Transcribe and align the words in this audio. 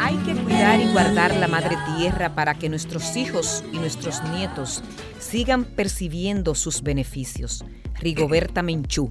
Hay 0.00 0.16
que 0.18 0.34
cuidar 0.34 0.80
y 0.80 0.92
guardar 0.92 1.34
la 1.36 1.48
madre 1.48 1.76
tierra 1.96 2.34
para 2.34 2.54
que 2.54 2.68
nuestros 2.68 3.16
hijos 3.16 3.64
y 3.72 3.78
nuestros 3.78 4.22
nietos 4.24 4.82
sigan 5.18 5.64
percibiendo 5.64 6.54
sus 6.54 6.82
beneficios. 6.82 7.64
Rigoberta 8.00 8.62
Menchú 8.62 9.10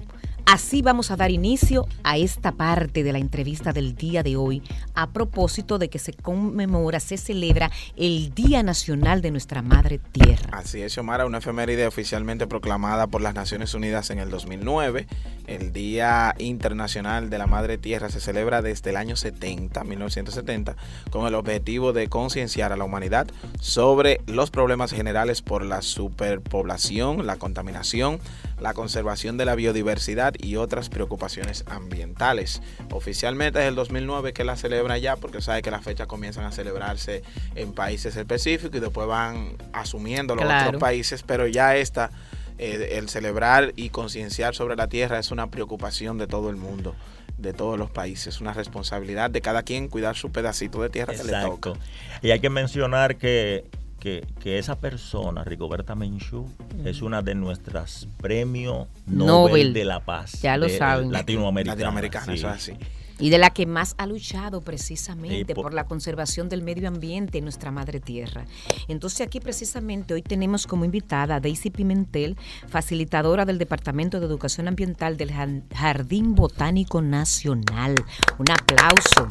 Así 0.50 0.80
vamos 0.80 1.10
a 1.10 1.16
dar 1.16 1.30
inicio 1.30 1.86
a 2.04 2.16
esta 2.16 2.52
parte 2.52 3.04
de 3.04 3.12
la 3.12 3.18
entrevista 3.18 3.74
del 3.74 3.94
día 3.94 4.22
de 4.22 4.36
hoy 4.36 4.62
a 4.94 5.10
propósito 5.10 5.76
de 5.76 5.90
que 5.90 5.98
se 5.98 6.14
conmemora, 6.14 7.00
se 7.00 7.18
celebra 7.18 7.70
el 7.98 8.32
Día 8.34 8.62
Nacional 8.62 9.20
de 9.20 9.30
nuestra 9.30 9.60
Madre 9.60 9.98
Tierra. 9.98 10.48
Así 10.52 10.80
es, 10.80 10.94
Xiomara, 10.94 11.26
una 11.26 11.36
efeméride 11.36 11.86
oficialmente 11.86 12.46
proclamada 12.46 13.08
por 13.08 13.20
las 13.20 13.34
Naciones 13.34 13.74
Unidas 13.74 14.08
en 14.08 14.20
el 14.20 14.30
2009. 14.30 15.06
El 15.46 15.74
Día 15.74 16.34
Internacional 16.38 17.28
de 17.28 17.36
la 17.36 17.46
Madre 17.46 17.76
Tierra 17.76 18.08
se 18.08 18.18
celebra 18.18 18.62
desde 18.62 18.88
el 18.88 18.96
año 18.96 19.16
70, 19.16 19.84
1970, 19.84 20.76
con 21.10 21.26
el 21.26 21.34
objetivo 21.34 21.92
de 21.92 22.08
concienciar 22.08 22.72
a 22.72 22.78
la 22.78 22.84
humanidad 22.84 23.26
sobre 23.60 24.22
los 24.26 24.50
problemas 24.50 24.92
generales 24.92 25.42
por 25.42 25.62
la 25.62 25.82
superpoblación, 25.82 27.26
la 27.26 27.36
contaminación, 27.36 28.18
la 28.60 28.74
conservación 28.74 29.36
de 29.36 29.44
la 29.44 29.54
biodiversidad 29.54 30.34
y 30.38 30.56
otras 30.56 30.88
preocupaciones 30.88 31.64
ambientales. 31.66 32.62
Oficialmente 32.90 33.60
es 33.60 33.66
el 33.66 33.74
2009 33.74 34.32
que 34.32 34.44
la 34.44 34.56
celebra 34.56 34.98
ya 34.98 35.16
porque 35.16 35.40
sabe 35.40 35.62
que 35.62 35.70
las 35.70 35.84
fechas 35.84 36.06
comienzan 36.06 36.44
a 36.44 36.52
celebrarse 36.52 37.22
en 37.54 37.72
países 37.72 38.16
específicos 38.16 38.76
y 38.76 38.80
después 38.80 39.06
van 39.06 39.56
asumiendo 39.72 40.34
los 40.34 40.44
otros 40.44 40.80
países, 40.80 41.22
pero 41.22 41.46
ya 41.46 41.76
esta, 41.76 42.10
eh, 42.58 42.96
el 42.98 43.08
celebrar 43.08 43.72
y 43.76 43.90
concienciar 43.90 44.54
sobre 44.54 44.76
la 44.76 44.88
tierra 44.88 45.18
es 45.18 45.30
una 45.30 45.50
preocupación 45.50 46.18
de 46.18 46.26
todo 46.26 46.50
el 46.50 46.56
mundo 46.56 46.94
de 47.38 47.52
todos 47.52 47.78
los 47.78 47.90
países, 47.90 48.40
una 48.40 48.52
responsabilidad 48.52 49.30
de 49.30 49.40
cada 49.40 49.62
quien 49.62 49.88
cuidar 49.88 50.16
su 50.16 50.30
pedacito 50.30 50.82
de 50.82 50.90
tierra 50.90 51.14
que 51.14 51.24
le 51.24 51.40
toca. 51.40 51.74
Y 52.20 52.32
hay 52.32 52.40
que 52.40 52.50
mencionar 52.50 53.16
que 53.16 53.64
que, 53.98 54.24
esa 54.44 54.78
persona, 54.80 55.44
Rigoberta 55.44 55.94
Menchú, 55.94 56.46
es 56.84 57.02
una 57.02 57.22
de 57.22 57.34
nuestras 57.34 58.08
premios 58.18 58.88
Nobel, 59.06 59.72
de 59.72 59.84
la 59.84 60.00
Paz. 60.00 60.40
Ya 60.40 60.56
lo 60.56 60.68
saben. 60.68 61.12
Latinoamericana. 61.12 62.32
eso 62.32 62.32
es 62.32 62.44
así. 62.44 62.72
Y 63.20 63.30
de 63.30 63.38
la 63.38 63.50
que 63.50 63.66
más 63.66 63.94
ha 63.98 64.06
luchado 64.06 64.60
precisamente 64.60 65.54
por, 65.54 65.74
la 65.74 65.84
conservación 65.84 66.48
del 66.48 66.62
medio 66.62 66.86
ambiente 66.86 67.38
en 67.38 67.44
nuestra 67.44 67.72
madre 67.72 67.98
tierra. 67.98 68.44
Entonces 68.86 69.22
aquí 69.22 69.40
precisamente 69.40 70.14
hoy 70.14 70.22
tenemos 70.22 70.68
como 70.68 70.84
invitada 70.84 71.36
a 71.36 71.40
Daisy 71.40 71.70
Pimentel, 71.70 72.36
facilitadora 72.68 73.44
del 73.44 73.58
Departamento 73.58 74.20
de 74.20 74.26
Educación 74.26 74.68
Ambiental 74.68 75.16
del 75.16 75.32
Jardín 75.74 76.36
Botánico 76.36 77.02
Nacional. 77.02 77.96
Un 78.38 78.50
aplauso. 78.50 79.26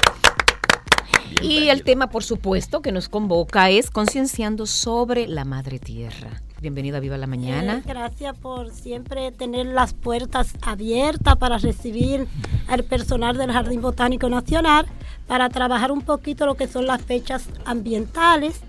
Y 1.41 1.69
el 1.69 1.83
tema, 1.83 2.09
por 2.09 2.23
supuesto, 2.23 2.81
que 2.81 2.91
nos 2.91 3.09
convoca 3.09 3.69
es 3.69 3.91
concienciando 3.91 4.65
sobre 4.65 5.27
la 5.27 5.45
madre 5.45 5.79
tierra. 5.79 6.41
Bienvenido 6.59 6.97
a 6.97 6.99
Viva 6.99 7.17
la 7.17 7.27
Mañana. 7.27 7.77
Eh, 7.77 7.83
gracias 7.85 8.35
por 8.37 8.71
siempre 8.71 9.31
tener 9.31 9.67
las 9.67 9.93
puertas 9.93 10.55
abiertas 10.61 11.37
para 11.37 11.59
recibir 11.59 12.27
al 12.67 12.83
personal 12.83 13.37
del 13.37 13.51
Jardín 13.51 13.81
Botánico 13.81 14.27
Nacional 14.27 14.87
para 15.27 15.49
trabajar 15.49 15.91
un 15.91 16.01
poquito 16.01 16.47
lo 16.47 16.55
que 16.55 16.67
son 16.67 16.87
las 16.87 17.01
fechas 17.01 17.47
ambientales. 17.65 18.61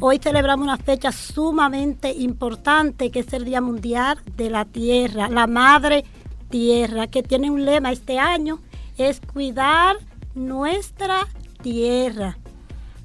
Hoy 0.00 0.18
celebramos 0.18 0.64
una 0.64 0.76
fecha 0.76 1.12
sumamente 1.12 2.12
importante 2.12 3.10
que 3.10 3.20
es 3.20 3.32
el 3.32 3.46
Día 3.46 3.62
Mundial 3.62 4.18
de 4.36 4.50
la 4.50 4.66
Tierra, 4.66 5.28
la 5.30 5.46
Madre 5.46 6.04
Tierra, 6.50 7.06
que 7.06 7.22
tiene 7.22 7.50
un 7.50 7.64
lema 7.64 7.90
este 7.92 8.18
año, 8.18 8.58
es 8.98 9.20
cuidar 9.32 9.96
nuestra 10.34 11.24
tierra. 11.24 11.39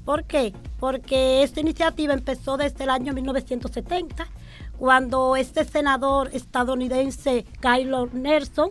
¿Por 0.04 0.24
qué? 0.24 0.54
Porque 0.78 1.42
esta 1.42 1.60
iniciativa 1.60 2.14
empezó 2.14 2.56
desde 2.56 2.84
el 2.84 2.90
año 2.90 3.12
1970, 3.12 4.26
cuando 4.78 5.36
este 5.36 5.64
senador 5.64 6.30
estadounidense, 6.32 7.44
Kylo 7.60 8.06
Nelson, 8.12 8.70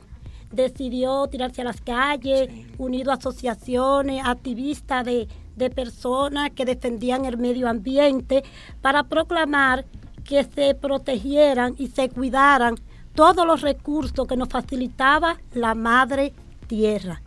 decidió 0.52 1.28
tirarse 1.28 1.62
a 1.62 1.66
las 1.66 1.82
calles, 1.82 2.50
unido 2.78 3.12
a 3.12 3.16
asociaciones, 3.16 4.24
activistas 4.26 5.06
de, 5.06 5.28
de 5.56 5.70
personas 5.70 6.52
que 6.52 6.66
defendían 6.66 7.26
el 7.26 7.38
medio 7.38 7.68
ambiente, 7.68 8.44
para 8.82 9.04
proclamar 9.04 9.86
que 10.24 10.44
se 10.44 10.74
protegieran 10.74 11.76
y 11.78 11.88
se 11.88 12.10
cuidaran 12.10 12.76
todos 13.14 13.46
los 13.46 13.62
recursos 13.62 14.28
que 14.28 14.38
nos 14.38 14.50
facilitaba 14.50 15.38
la 15.54 15.76
madre 15.76 16.34
tierra. 16.68 17.22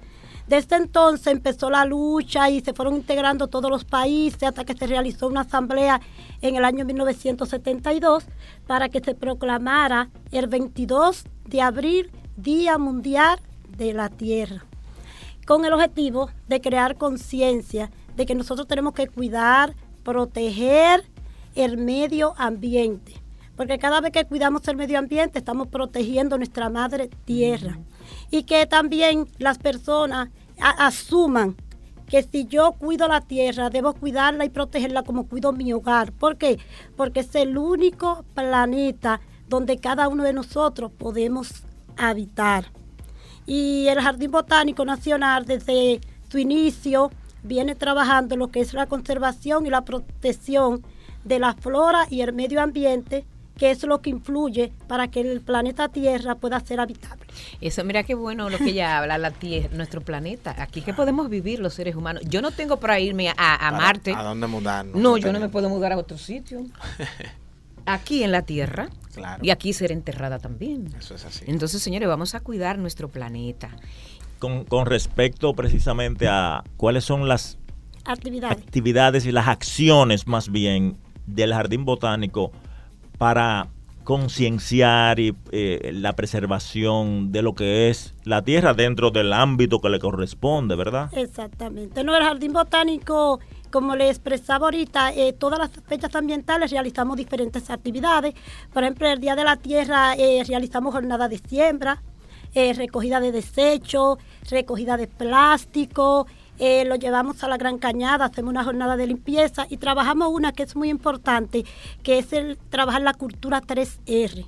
Desde 0.48 0.76
entonces 0.76 1.26
empezó 1.26 1.68
la 1.68 1.84
lucha 1.84 2.48
y 2.48 2.62
se 2.62 2.72
fueron 2.72 2.96
integrando 2.96 3.48
todos 3.48 3.70
los 3.70 3.84
países 3.84 4.44
hasta 4.44 4.64
que 4.64 4.74
se 4.74 4.86
realizó 4.86 5.26
una 5.26 5.42
asamblea 5.42 6.00
en 6.40 6.56
el 6.56 6.64
año 6.64 6.86
1972 6.86 8.24
para 8.66 8.88
que 8.88 9.00
se 9.00 9.14
proclamara 9.14 10.08
el 10.32 10.46
22 10.46 11.24
de 11.44 11.60
abril 11.60 12.10
Día 12.36 12.78
Mundial 12.78 13.38
de 13.76 13.92
la 13.92 14.08
Tierra, 14.08 14.64
con 15.46 15.66
el 15.66 15.72
objetivo 15.74 16.30
de 16.48 16.62
crear 16.62 16.96
conciencia 16.96 17.90
de 18.16 18.24
que 18.24 18.34
nosotros 18.34 18.66
tenemos 18.66 18.94
que 18.94 19.06
cuidar, 19.06 19.74
proteger 20.02 21.04
el 21.56 21.76
medio 21.76 22.32
ambiente, 22.38 23.20
porque 23.58 23.78
cada 23.78 24.00
vez 24.00 24.12
que 24.12 24.24
cuidamos 24.24 24.66
el 24.68 24.76
medio 24.76 25.00
ambiente 25.00 25.40
estamos 25.40 25.66
protegiendo 25.66 26.38
nuestra 26.38 26.70
madre 26.70 27.10
tierra 27.24 27.76
y 28.30 28.44
que 28.44 28.64
también 28.66 29.26
las 29.38 29.58
personas 29.58 30.28
asuman 30.60 31.56
que 32.06 32.22
si 32.22 32.46
yo 32.46 32.72
cuido 32.78 33.08
la 33.08 33.20
tierra, 33.20 33.68
debo 33.68 33.94
cuidarla 33.94 34.44
y 34.44 34.48
protegerla 34.48 35.02
como 35.02 35.26
cuido 35.26 35.52
mi 35.52 35.72
hogar. 35.72 36.12
¿Por 36.12 36.36
qué? 36.36 36.60
Porque 36.96 37.20
es 37.20 37.34
el 37.34 37.58
único 37.58 38.24
planeta 38.32 39.20
donde 39.48 39.78
cada 39.78 40.06
uno 40.06 40.22
de 40.22 40.32
nosotros 40.32 40.92
podemos 40.92 41.64
habitar. 41.96 42.66
Y 43.44 43.88
el 43.88 44.00
Jardín 44.00 44.30
Botánico 44.30 44.84
Nacional 44.84 45.46
desde 45.46 46.00
su 46.30 46.38
inicio 46.38 47.10
viene 47.42 47.74
trabajando 47.74 48.34
en 48.34 48.38
lo 48.38 48.52
que 48.52 48.60
es 48.60 48.72
la 48.72 48.86
conservación 48.86 49.66
y 49.66 49.70
la 49.70 49.84
protección 49.84 50.84
de 51.24 51.40
la 51.40 51.54
flora 51.54 52.06
y 52.08 52.20
el 52.20 52.32
medio 52.32 52.62
ambiente 52.62 53.26
que 53.58 53.70
es 53.70 53.82
lo 53.82 54.00
que 54.00 54.10
influye 54.10 54.72
para 54.86 55.08
que 55.08 55.20
el 55.20 55.40
planeta 55.40 55.88
Tierra 55.88 56.36
pueda 56.36 56.60
ser 56.60 56.80
habitable. 56.80 57.26
Eso, 57.60 57.84
mira 57.84 58.04
qué 58.04 58.14
bueno 58.14 58.48
lo 58.48 58.56
que 58.56 58.70
ella 58.70 58.98
habla, 58.98 59.18
la 59.18 59.32
Tierra, 59.32 59.68
nuestro 59.74 60.00
planeta, 60.00 60.54
aquí 60.58 60.80
que 60.80 60.94
podemos 60.94 61.28
vivir 61.28 61.58
los 61.58 61.74
seres 61.74 61.96
humanos. 61.96 62.22
Yo 62.26 62.40
no 62.40 62.52
tengo 62.52 62.78
para 62.78 62.98
irme 63.00 63.30
a, 63.36 63.70
Marte. 63.72 64.14
¿A 64.14 64.22
dónde 64.22 64.46
mudarnos? 64.46 64.96
No, 64.96 65.18
yo 65.18 65.32
no 65.32 65.40
me 65.40 65.48
puedo 65.48 65.68
mudar 65.68 65.92
a 65.92 65.98
otro 65.98 66.16
sitio. 66.16 66.64
aquí 67.86 68.22
en 68.22 68.32
la 68.32 68.42
Tierra. 68.42 68.88
Claro. 69.14 69.44
Y 69.44 69.50
aquí 69.50 69.72
ser 69.72 69.90
enterrada 69.90 70.38
también. 70.38 70.94
Eso 70.98 71.16
es 71.16 71.24
así. 71.24 71.44
Entonces, 71.48 71.82
señores, 71.82 72.08
vamos 72.08 72.36
a 72.36 72.40
cuidar 72.40 72.78
nuestro 72.78 73.08
planeta. 73.08 73.70
Con, 74.38 74.64
con 74.64 74.86
respecto 74.86 75.52
precisamente 75.54 76.28
a 76.28 76.62
cuáles 76.76 77.04
son 77.04 77.26
las 77.26 77.58
actividades. 78.04 78.58
actividades 78.58 79.26
y 79.26 79.32
las 79.32 79.48
acciones 79.48 80.28
más 80.28 80.52
bien 80.52 80.96
del 81.26 81.52
Jardín 81.52 81.84
Botánico 81.84 82.52
para 83.18 83.68
concienciar 84.08 85.20
y 85.20 85.36
eh, 85.52 85.90
la 85.92 86.14
preservación 86.14 87.30
de 87.30 87.42
lo 87.42 87.54
que 87.54 87.90
es 87.90 88.14
la 88.24 88.40
tierra 88.40 88.72
dentro 88.72 89.10
del 89.10 89.34
ámbito 89.34 89.82
que 89.82 89.90
le 89.90 89.98
corresponde, 89.98 90.76
¿verdad? 90.76 91.10
Exactamente. 91.12 92.02
No, 92.04 92.16
el 92.16 92.22
Jardín 92.22 92.54
Botánico, 92.54 93.38
como 93.70 93.96
le 93.96 94.08
expresaba 94.08 94.68
ahorita, 94.68 95.12
eh, 95.12 95.34
todas 95.34 95.58
las 95.58 95.70
fechas 95.86 96.14
ambientales 96.14 96.70
realizamos 96.70 97.18
diferentes 97.18 97.68
actividades. 97.68 98.32
Por 98.72 98.82
ejemplo, 98.82 99.08
el 99.08 99.20
Día 99.20 99.36
de 99.36 99.44
la 99.44 99.56
Tierra 99.56 100.14
eh, 100.14 100.42
realizamos 100.48 100.94
jornada 100.94 101.28
de 101.28 101.36
siembra, 101.36 102.02
recogida 102.54 103.20
de 103.20 103.30
desechos, 103.30 104.16
recogida 104.50 104.96
de 104.96 105.06
plástico, 105.06 106.26
eh, 106.58 106.84
lo 106.84 106.96
llevamos 106.96 107.42
a 107.44 107.48
la 107.48 107.56
Gran 107.56 107.78
Cañada, 107.78 108.26
hacemos 108.26 108.50
una 108.50 108.64
jornada 108.64 108.96
de 108.96 109.06
limpieza 109.06 109.66
y 109.68 109.76
trabajamos 109.76 110.28
una 110.32 110.52
que 110.52 110.64
es 110.64 110.74
muy 110.74 110.88
importante, 110.88 111.64
que 112.02 112.18
es 112.18 112.32
el 112.32 112.58
trabajar 112.70 113.02
la 113.02 113.14
cultura 113.14 113.62
3R, 113.62 114.46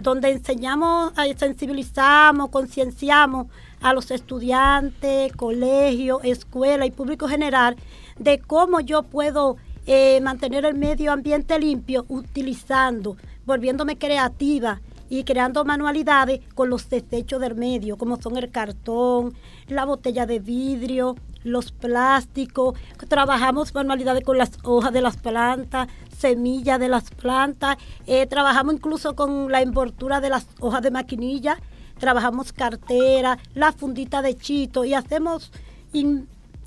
donde 0.00 0.30
enseñamos, 0.30 1.12
sensibilizamos, 1.36 2.50
concienciamos 2.50 3.48
a 3.80 3.92
los 3.92 4.10
estudiantes, 4.10 5.32
colegios, 5.34 6.20
escuela 6.24 6.86
y 6.86 6.90
público 6.90 7.28
general 7.28 7.76
de 8.18 8.38
cómo 8.38 8.80
yo 8.80 9.02
puedo 9.02 9.56
eh, 9.86 10.20
mantener 10.20 10.64
el 10.64 10.74
medio 10.74 11.12
ambiente 11.12 11.58
limpio 11.58 12.04
utilizando, 12.08 13.16
volviéndome 13.46 13.98
creativa 13.98 14.80
y 15.08 15.24
creando 15.24 15.64
manualidades 15.64 16.40
con 16.54 16.70
los 16.70 16.88
desechos 16.88 17.40
del 17.40 17.56
medio, 17.56 17.96
como 17.96 18.20
son 18.20 18.36
el 18.36 18.50
cartón, 18.50 19.34
la 19.66 19.84
botella 19.84 20.26
de 20.26 20.38
vidrio, 20.38 21.16
los 21.44 21.72
plásticos, 21.72 22.78
trabajamos 23.08 23.74
manualidades 23.74 24.24
con 24.24 24.38
las 24.38 24.52
hojas 24.62 24.92
de 24.92 25.00
las 25.00 25.16
plantas, 25.16 25.88
semillas 26.16 26.78
de 26.78 26.88
las 26.88 27.10
plantas, 27.10 27.76
eh, 28.06 28.26
trabajamos 28.26 28.74
incluso 28.74 29.14
con 29.14 29.50
la 29.50 29.62
envoltura 29.62 30.20
de 30.20 30.30
las 30.30 30.46
hojas 30.60 30.82
de 30.82 30.90
maquinilla, 30.90 31.58
trabajamos 31.98 32.52
cartera, 32.52 33.38
la 33.54 33.72
fundita 33.72 34.22
de 34.22 34.36
chito 34.36 34.84
y 34.84 34.94
hacemos 34.94 35.52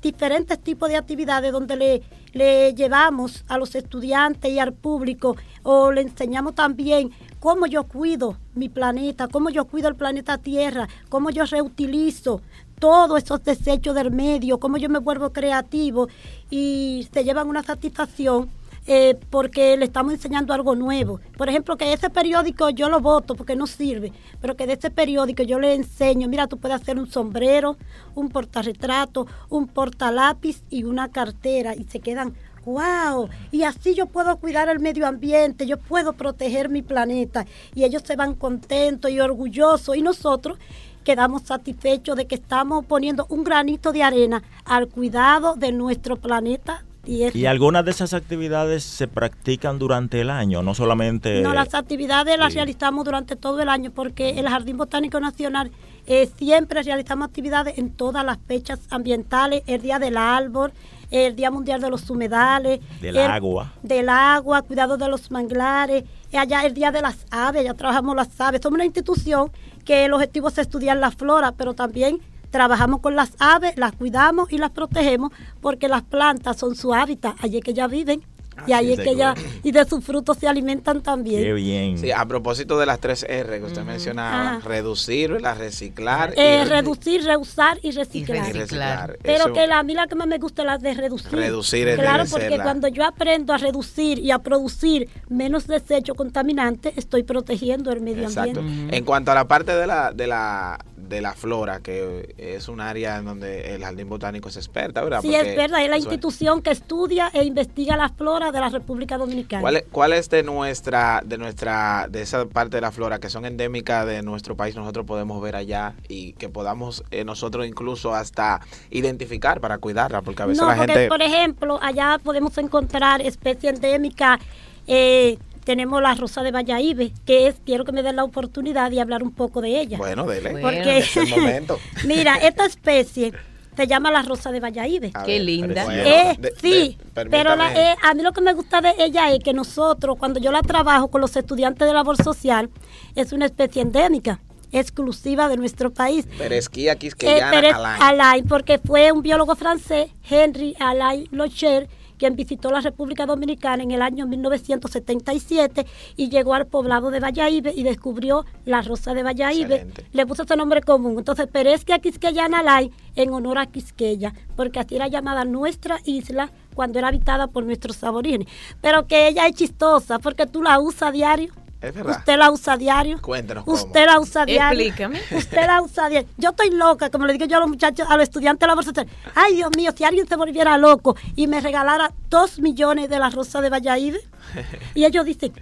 diferentes 0.02 0.58
tipos 0.58 0.88
de 0.88 0.96
actividades 0.96 1.50
donde 1.50 1.76
le, 1.76 2.02
le 2.32 2.74
llevamos 2.74 3.44
a 3.48 3.58
los 3.58 3.74
estudiantes 3.74 4.50
y 4.50 4.58
al 4.58 4.72
público 4.72 5.36
o 5.62 5.92
le 5.92 6.02
enseñamos 6.02 6.54
también 6.54 7.10
cómo 7.40 7.66
yo 7.66 7.84
cuido 7.84 8.36
mi 8.54 8.68
planeta, 8.68 9.28
cómo 9.28 9.50
yo 9.50 9.64
cuido 9.64 9.88
el 9.88 9.96
planeta 9.96 10.38
Tierra, 10.38 10.88
cómo 11.08 11.30
yo 11.30 11.44
reutilizo 11.44 12.40
todos 12.84 13.22
esos 13.22 13.42
desechos 13.42 13.94
del 13.94 14.10
medio, 14.10 14.60
cómo 14.60 14.76
yo 14.76 14.90
me 14.90 14.98
vuelvo 14.98 15.32
creativo 15.32 16.06
y 16.50 17.08
se 17.14 17.24
llevan 17.24 17.48
una 17.48 17.62
satisfacción 17.62 18.50
eh, 18.86 19.18
porque 19.30 19.74
le 19.78 19.86
estamos 19.86 20.12
enseñando 20.12 20.52
algo 20.52 20.74
nuevo. 20.74 21.18
Por 21.38 21.48
ejemplo, 21.48 21.78
que 21.78 21.94
ese 21.94 22.10
periódico 22.10 22.68
yo 22.68 22.90
lo 22.90 23.00
voto 23.00 23.36
porque 23.36 23.56
no 23.56 23.66
sirve, 23.66 24.12
pero 24.38 24.54
que 24.54 24.66
de 24.66 24.74
ese 24.74 24.90
periódico 24.90 25.42
yo 25.44 25.58
le 25.58 25.72
enseño, 25.72 26.28
mira, 26.28 26.46
tú 26.46 26.58
puedes 26.58 26.78
hacer 26.78 26.98
un 26.98 27.10
sombrero, 27.10 27.78
un 28.14 28.28
portarretrato, 28.28 29.26
un 29.48 29.66
portalápiz 29.66 30.62
y 30.68 30.84
una 30.84 31.08
cartera 31.08 31.74
y 31.74 31.84
se 31.84 32.00
quedan 32.00 32.34
wow, 32.66 33.28
y 33.50 33.62
así 33.62 33.94
yo 33.94 34.06
puedo 34.06 34.36
cuidar 34.36 34.68
el 34.68 34.80
medio 34.80 35.06
ambiente, 35.06 35.66
yo 35.66 35.78
puedo 35.78 36.14
proteger 36.14 36.68
mi 36.68 36.82
planeta 36.82 37.46
y 37.74 37.84
ellos 37.84 38.02
se 38.04 38.16
van 38.16 38.34
contentos 38.34 39.10
y 39.10 39.20
orgullosos 39.20 39.96
y 39.96 40.02
nosotros 40.02 40.58
quedamos 41.04 41.42
satisfechos 41.42 42.16
de 42.16 42.26
que 42.26 42.34
estamos 42.34 42.84
poniendo 42.84 43.26
un 43.28 43.44
granito 43.44 43.92
de 43.92 44.02
arena 44.02 44.42
al 44.64 44.88
cuidado 44.88 45.54
de 45.54 45.72
nuestro 45.72 46.16
planeta 46.16 46.84
¿Y 47.06 47.46
algunas 47.46 47.84
de 47.84 47.90
esas 47.90 48.14
actividades 48.14 48.82
se 48.82 49.08
practican 49.08 49.78
durante 49.78 50.20
el 50.20 50.30
año, 50.30 50.62
no 50.62 50.74
solamente...? 50.74 51.42
No, 51.42 51.52
las 51.52 51.74
actividades 51.74 52.38
las 52.38 52.54
realizamos 52.54 53.04
durante 53.04 53.36
todo 53.36 53.60
el 53.60 53.68
año 53.68 53.90
porque 53.90 54.30
el 54.30 54.48
Jardín 54.48 54.76
Botánico 54.76 55.20
Nacional 55.20 55.70
eh, 56.06 56.30
siempre 56.38 56.82
realizamos 56.82 57.28
actividades 57.28 57.78
en 57.78 57.90
todas 57.90 58.24
las 58.24 58.38
fechas 58.46 58.80
ambientales, 58.90 59.62
el 59.66 59.82
Día 59.82 59.98
del 59.98 60.16
Árbol, 60.16 60.72
el 61.10 61.36
Día 61.36 61.50
Mundial 61.50 61.80
de 61.80 61.90
los 61.90 62.08
Humedales. 62.10 62.80
Del 63.00 63.18
agua. 63.18 63.72
Del 63.82 64.08
agua, 64.08 64.62
cuidado 64.62 64.96
de 64.96 65.08
los 65.08 65.30
manglares, 65.30 66.04
allá 66.32 66.64
el 66.64 66.74
Día 66.74 66.90
de 66.90 67.02
las 67.02 67.26
Aves, 67.30 67.64
ya 67.64 67.74
trabajamos 67.74 68.16
las 68.16 68.40
aves. 68.40 68.60
Somos 68.62 68.76
una 68.76 68.84
institución 68.84 69.50
que 69.84 70.04
el 70.04 70.12
objetivo 70.12 70.48
es 70.48 70.58
estudiar 70.58 70.96
la 70.96 71.10
flora, 71.10 71.52
pero 71.52 71.74
también 71.74 72.20
trabajamos 72.50 73.00
con 73.00 73.16
las 73.16 73.32
aves, 73.38 73.76
las 73.76 73.92
cuidamos 73.92 74.52
y 74.52 74.58
las 74.58 74.70
protegemos 74.70 75.32
porque 75.60 75.88
las 75.88 76.02
plantas 76.02 76.56
son 76.56 76.76
su 76.76 76.94
hábitat, 76.94 77.34
allí 77.42 77.60
que 77.60 77.72
ellas 77.72 77.90
viven. 77.90 78.22
Y 78.66 78.72
ahí 78.72 78.92
es 78.92 79.00
que 79.00 79.10
ella, 79.10 79.34
y 79.62 79.72
de 79.72 79.84
sus 79.84 80.04
frutos 80.04 80.38
se 80.38 80.48
alimentan 80.48 81.02
también. 81.02 81.42
Qué 81.42 81.52
bien. 81.52 81.98
Sí, 81.98 82.10
a 82.10 82.24
propósito 82.26 82.78
de 82.78 82.86
las 82.86 83.00
tres 83.00 83.24
R 83.28 83.58
que 83.58 83.64
usted 83.64 83.82
mencionaba, 83.82 84.60
reducir, 84.60 85.40
la 85.40 85.54
reciclar. 85.54 86.34
Eh, 86.36 86.64
reducir, 86.64 87.24
reusar 87.24 87.78
y 87.82 87.90
reciclar. 87.90 89.18
Pero 89.22 89.52
que 89.52 89.66
la, 89.66 89.80
a 89.80 89.82
mí 89.82 89.94
la 89.94 90.06
que 90.06 90.14
más 90.14 90.26
me 90.26 90.38
gusta 90.38 90.62
es 90.62 90.66
la 90.66 90.78
de 90.78 90.94
reducir. 90.94 91.32
Reducir 91.32 91.94
Claro, 91.94 92.24
porque 92.30 92.58
cuando 92.62 92.88
yo 92.88 93.04
aprendo 93.04 93.52
a 93.52 93.58
reducir 93.58 94.18
y 94.18 94.30
a 94.30 94.38
producir 94.38 95.08
menos 95.28 95.66
desecho 95.66 96.14
contaminante, 96.14 96.92
estoy 96.96 97.22
protegiendo 97.22 97.92
el 97.92 98.00
medio 98.00 98.24
Exacto. 98.24 98.60
ambiente. 98.60 98.96
En 98.96 99.04
cuanto 99.04 99.30
a 99.30 99.34
la 99.34 99.46
parte 99.46 99.74
de 99.74 99.86
la, 99.86 100.12
de 100.12 100.26
la 100.26 100.78
de 101.08 101.20
la 101.20 101.34
flora, 101.34 101.80
que 101.80 102.34
es 102.38 102.68
un 102.68 102.80
área 102.80 103.18
en 103.18 103.24
donde 103.24 103.74
el 103.74 103.82
Jardín 103.82 104.08
Botánico 104.08 104.48
es 104.48 104.56
experta, 104.56 105.02
¿verdad? 105.02 105.20
Sí, 105.20 105.34
es 105.34 105.56
verdad, 105.56 105.82
es 105.82 105.90
la 105.90 105.98
institución 105.98 106.62
que 106.62 106.70
estudia 106.70 107.30
e 107.32 107.44
investiga 107.44 107.96
la 107.96 108.08
flora 108.08 108.43
de 108.52 108.60
la 108.60 108.68
República 108.68 109.18
Dominicana. 109.18 109.60
¿Cuál 109.60 109.76
es, 109.76 109.84
cuál 109.90 110.12
es 110.12 110.30
de 110.30 110.42
nuestra, 110.42 111.22
de 111.24 111.38
nuestra, 111.38 112.06
de 112.08 112.22
esa 112.22 112.44
parte 112.46 112.76
de 112.76 112.80
la 112.80 112.92
flora 112.92 113.18
que 113.18 113.30
son 113.30 113.44
endémicas 113.44 114.06
de 114.06 114.22
nuestro 114.22 114.56
país, 114.56 114.74
nosotros 114.76 115.06
podemos 115.06 115.40
ver 115.42 115.56
allá 115.56 115.94
y 116.08 116.32
que 116.34 116.48
podamos 116.48 117.04
eh, 117.10 117.24
nosotros 117.24 117.66
incluso 117.66 118.14
hasta 118.14 118.60
identificar 118.90 119.60
para 119.60 119.78
cuidarla? 119.78 120.22
Porque 120.22 120.42
a 120.42 120.46
veces 120.46 120.66
la 120.66 120.76
gente... 120.76 121.08
Por 121.08 121.22
ejemplo, 121.22 121.78
allá 121.82 122.18
podemos 122.22 122.56
encontrar 122.58 123.20
especies 123.20 123.74
endémicas 123.74 124.40
eh, 124.86 125.38
tenemos 125.64 126.02
la 126.02 126.14
rosa 126.14 126.42
de 126.42 126.50
Valladolid, 126.50 127.12
que 127.24 127.46
es, 127.46 127.56
quiero 127.64 127.84
que 127.84 127.92
me 127.92 128.02
den 128.02 128.16
la 128.16 128.24
oportunidad 128.24 128.90
de 128.90 129.00
hablar 129.00 129.22
un 129.22 129.32
poco 129.32 129.60
de 129.60 129.80
ella. 129.80 129.98
Bueno, 129.98 130.26
dele. 130.26 130.60
Porque, 130.60 130.98
es 130.98 131.16
el 131.16 131.28
momento. 131.28 131.78
mira, 132.06 132.36
esta 132.36 132.66
especie 132.66 133.32
se 133.76 133.86
llama 133.86 134.10
la 134.10 134.22
rosa 134.22 134.50
de 134.52 134.60
Valladolid. 134.60 135.12
Qué 135.24 135.40
linda. 135.40 135.86
Eh, 135.90 136.36
sí, 136.60 136.98
pero 137.14 137.54
eh, 137.54 137.96
a 138.02 138.14
mí 138.14 138.22
lo 138.22 138.32
que 138.32 138.40
me 138.40 138.52
gusta 138.52 138.80
de 138.80 138.94
ella 138.98 139.32
es 139.32 139.40
que 139.40 139.52
nosotros, 139.52 140.16
cuando 140.18 140.40
yo 140.40 140.52
la 140.52 140.62
trabajo 140.62 141.08
con 141.08 141.20
los 141.20 141.36
estudiantes 141.36 141.86
de 141.86 141.94
labor 141.94 142.16
social, 142.22 142.70
es 143.14 143.32
una 143.32 143.46
especie 143.46 143.82
endémica 143.82 144.40
exclusiva 144.72 145.48
de 145.48 145.56
nuestro 145.56 145.92
país. 145.92 146.26
Peresquía 146.36 146.96
Quisqueyana 146.96 147.60
eh, 147.60 147.96
Alain. 148.00 148.44
Porque 148.46 148.78
fue 148.78 149.12
un 149.12 149.22
biólogo 149.22 149.54
francés, 149.54 150.10
Henry 150.28 150.74
Alain 150.80 151.28
Locher, 151.30 151.88
quien 152.18 152.36
visitó 152.36 152.70
la 152.70 152.80
República 152.80 153.26
Dominicana 153.26 153.82
en 153.82 153.90
el 153.90 154.02
año 154.02 154.26
1977 154.26 155.86
y 156.16 156.28
llegó 156.28 156.54
al 156.54 156.66
poblado 156.66 157.10
de 157.10 157.20
Valladolid 157.20 157.68
y 157.74 157.82
descubrió 157.82 158.44
la 158.64 158.82
rosa 158.82 159.14
de 159.14 159.22
Valladolid. 159.22 159.86
Le 160.12 160.26
puso 160.26 160.42
ese 160.42 160.56
nombre 160.56 160.80
común. 160.80 161.16
Entonces, 161.18 161.46
Perezquia 161.46 161.98
Quisqueyana 161.98 162.62
Nalay 162.62 162.90
en 163.16 163.32
honor 163.32 163.58
a 163.58 163.66
Quisqueya, 163.66 164.34
porque 164.56 164.80
así 164.80 164.96
era 164.96 165.08
llamada 165.08 165.44
nuestra 165.44 166.00
isla 166.04 166.50
cuando 166.74 166.98
era 166.98 167.08
habitada 167.08 167.46
por 167.46 167.64
nuestros 167.64 168.02
aborígenes. 168.04 168.48
Pero 168.80 169.06
que 169.06 169.28
ella 169.28 169.46
es 169.46 169.54
chistosa 169.54 170.18
porque 170.18 170.46
tú 170.46 170.62
la 170.62 170.78
usas 170.80 171.08
a 171.08 171.12
diario. 171.12 171.63
Usted 171.90 172.38
la 172.38 172.50
usa 172.50 172.76
diario. 172.76 173.20
Cuéntanos 173.20 173.64
Usted 173.66 174.06
la 174.06 174.20
usa 174.20 174.46
diario. 174.46 174.80
Explícame. 174.80 175.20
Usted 175.30 175.66
la 175.66 175.82
usa 175.82 176.08
diario. 176.08 176.28
Yo 176.36 176.50
estoy 176.50 176.70
loca, 176.70 177.10
como 177.10 177.26
le 177.26 177.32
digo 177.32 177.46
yo 177.46 177.56
a 177.56 177.60
los 177.60 177.68
muchachos, 177.68 178.06
a 178.08 178.16
los 178.16 178.24
estudiantes 178.24 178.60
de 178.60 178.66
la 178.66 178.74
bolsa. 178.74 178.92
Ay, 179.34 179.56
Dios 179.56 179.70
mío, 179.76 179.92
si 179.96 180.04
alguien 180.04 180.26
se 180.26 180.36
volviera 180.36 180.76
loco 180.78 181.16
y 181.36 181.46
me 181.46 181.60
regalara 181.60 182.12
dos 182.28 182.58
millones 182.58 183.08
de 183.08 183.18
la 183.18 183.30
rosa 183.30 183.60
de 183.60 183.70
Valladolid. 183.70 184.16
y 184.94 185.04
ellos 185.04 185.24
dicen, 185.24 185.52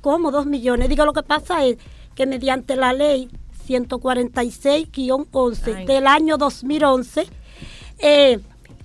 ¿cómo 0.00 0.30
dos 0.30 0.46
millones? 0.46 0.88
Digo, 0.88 1.04
lo 1.04 1.12
que 1.12 1.22
pasa 1.22 1.64
es 1.64 1.76
que 2.14 2.26
mediante 2.26 2.76
la 2.76 2.92
ley 2.92 3.28
146-11 3.66 5.86
del 5.86 6.06
año 6.06 6.38
2011, 6.38 7.26
eh, 7.98 8.38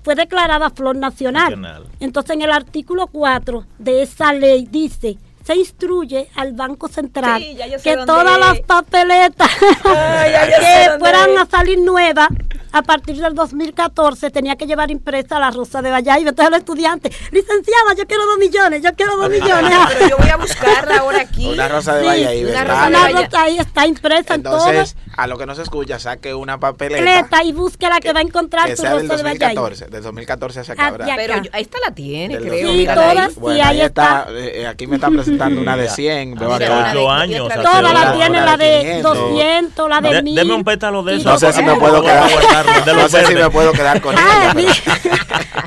fue 0.03 0.15
declarada 0.15 0.71
flor 0.71 0.95
nacional. 0.95 1.61
nacional. 1.61 1.85
Entonces, 1.99 2.35
en 2.35 2.41
el 2.41 2.51
artículo 2.51 3.05
4 3.07 3.65
de 3.77 4.01
esa 4.01 4.33
ley 4.33 4.67
dice 4.69 5.17
se 5.43 5.55
instruye 5.55 6.29
al 6.35 6.53
Banco 6.53 6.87
Central 6.87 7.43
que 7.83 7.97
todas 8.05 8.39
las 8.39 8.59
papeletas 8.61 9.49
que 9.83 10.91
fueran 10.99 11.37
a 11.37 11.45
salir 11.45 11.79
nuevas 11.79 12.29
a 12.71 12.81
partir 12.81 13.17
del 13.17 13.33
2014 13.33 14.29
tenía 14.31 14.55
que 14.55 14.65
llevar 14.65 14.91
impresa 14.91 15.39
la 15.39 15.51
rosa 15.51 15.81
de 15.81 15.91
Valladolid. 15.91 16.27
Entonces 16.27 16.51
los 16.51 16.59
estudiantes, 16.59 17.15
licenciada, 17.31 17.93
yo 17.97 18.05
quiero 18.07 18.25
dos 18.25 18.37
millones, 18.37 18.81
yo 18.81 18.93
quiero 18.95 19.17
dos 19.17 19.29
millones. 19.29 19.77
Pero 19.93 20.09
yo 20.09 20.17
voy 20.17 20.29
a 20.29 20.37
buscarla 20.37 20.97
ahora 20.97 21.21
aquí. 21.21 21.47
Una 21.47 21.67
rosa 21.67 21.95
de 21.95 22.05
Valladolid. 22.05 22.49
Una 22.49 22.63
rosa 22.63 23.41
ahí 23.41 23.57
está 23.57 23.87
impresa 23.87 24.35
Entonces, 24.35 24.95
en 25.05 25.11
a 25.17 25.27
lo 25.27 25.37
que 25.37 25.45
no 25.45 25.55
se 25.55 25.63
escucha, 25.63 25.99
saque 25.99 26.33
una 26.33 26.59
papeleta. 26.59 27.43
y 27.43 27.51
busque 27.51 27.89
la 27.89 27.99
que, 27.99 28.13
va 28.13 28.19
a 28.19 28.23
encontrar 28.23 28.67
que 28.67 28.75
tu 28.75 28.83
rosa 28.83 28.97
del 28.97 29.07
2014, 29.07 29.85
de 29.85 29.91
Del 29.91 30.03
2014 30.03 30.59
hacia 30.61 30.73
acá, 30.73 30.91
¿verdad? 30.91 31.13
Pero 31.15 31.33
ahí 31.51 31.61
está 31.61 31.77
la 31.85 31.93
tiene, 31.93 32.37
creo. 32.37 32.71
Sí, 32.71 32.85
todas, 32.85 33.33
sí, 33.33 33.61
ahí 33.61 33.81
está. 33.81 34.27
Eh, 34.29 34.67
aquí 34.67 34.87
me 34.87 34.95
está 34.95 35.09
presentando 35.09 35.61
una 35.61 35.75
de 35.75 35.89
100. 35.89 36.35
Veo 36.35 36.53
acá. 36.53 36.91
8 36.91 37.11
años. 37.11 37.49
Todas 37.49 37.93
la 37.93 38.13
tiene, 38.13 38.41
la 38.41 38.57
de 38.57 39.01
200, 39.01 39.89
la 39.89 40.01
de 40.01 40.21
1000. 40.21 40.35
Deme 40.35 40.53
un 40.53 40.63
pétalo 40.63 41.03
de 41.03 41.17
eso. 41.17 41.29
No 41.29 41.37
sé 41.37 41.51
si 41.53 41.63
me 41.63 41.75
puedo 41.75 42.01
quedar 42.01 42.29
no 42.95 43.09
sé 43.09 43.25
si 43.25 43.35
me 43.35 43.49
puedo 43.49 43.71
quedar 43.71 44.01
con 44.01 44.15
ah, 44.17 44.53
ella. 44.57 44.73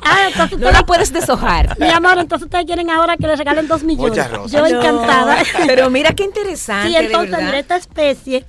Ah, 0.07 0.29
entonces 0.29 0.59
no 0.59 0.71
la 0.71 0.85
puedes 0.85 1.13
deshojar. 1.13 1.79
Mi 1.79 1.89
amor, 1.89 2.19
entonces 2.19 2.45
ustedes 2.45 2.67
quieren 2.67 2.91
ahora 2.91 3.17
que 3.17 3.27
les 3.27 3.39
regalen 3.39 3.67
2 3.67 3.85
millones. 3.85 4.11
Muchas 4.11 4.31
rosas. 4.31 4.53
Yo 4.53 4.67
encantada. 4.67 5.39
Pero 5.67 5.89
mira 5.89 6.13
qué 6.13 6.25
interesante. 6.25 6.89
Sí, 6.89 6.97
entonces, 6.97 7.39
esta 7.55 7.77
especie 7.77 8.45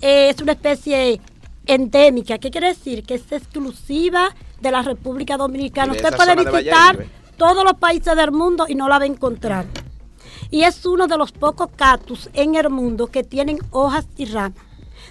es 0.00 0.40
una 0.40 0.52
especie 0.52 1.20
endémica. 1.66 2.38
¿Qué 2.38 2.50
quiere 2.50 2.68
decir? 2.68 3.04
Que 3.04 3.14
es 3.14 3.32
exclusiva 3.32 4.34
de 4.60 4.70
la 4.70 4.82
República 4.82 5.36
Dominicana. 5.36 5.92
Usted 5.92 6.14
puede 6.14 6.36
visitar 6.36 7.06
todos 7.36 7.64
los 7.64 7.74
países 7.74 8.14
del 8.14 8.32
mundo 8.32 8.66
y 8.68 8.74
no 8.74 8.88
la 8.88 8.98
va 8.98 9.04
a 9.04 9.08
encontrar. 9.08 9.64
Y 10.50 10.62
es 10.64 10.84
uno 10.86 11.06
de 11.06 11.16
los 11.16 11.32
pocos 11.32 11.68
cactus 11.74 12.28
en 12.32 12.54
el 12.54 12.70
mundo 12.70 13.06
que 13.06 13.22
tienen 13.22 13.58
hojas 13.70 14.06
y 14.16 14.26
ramas. 14.26 14.67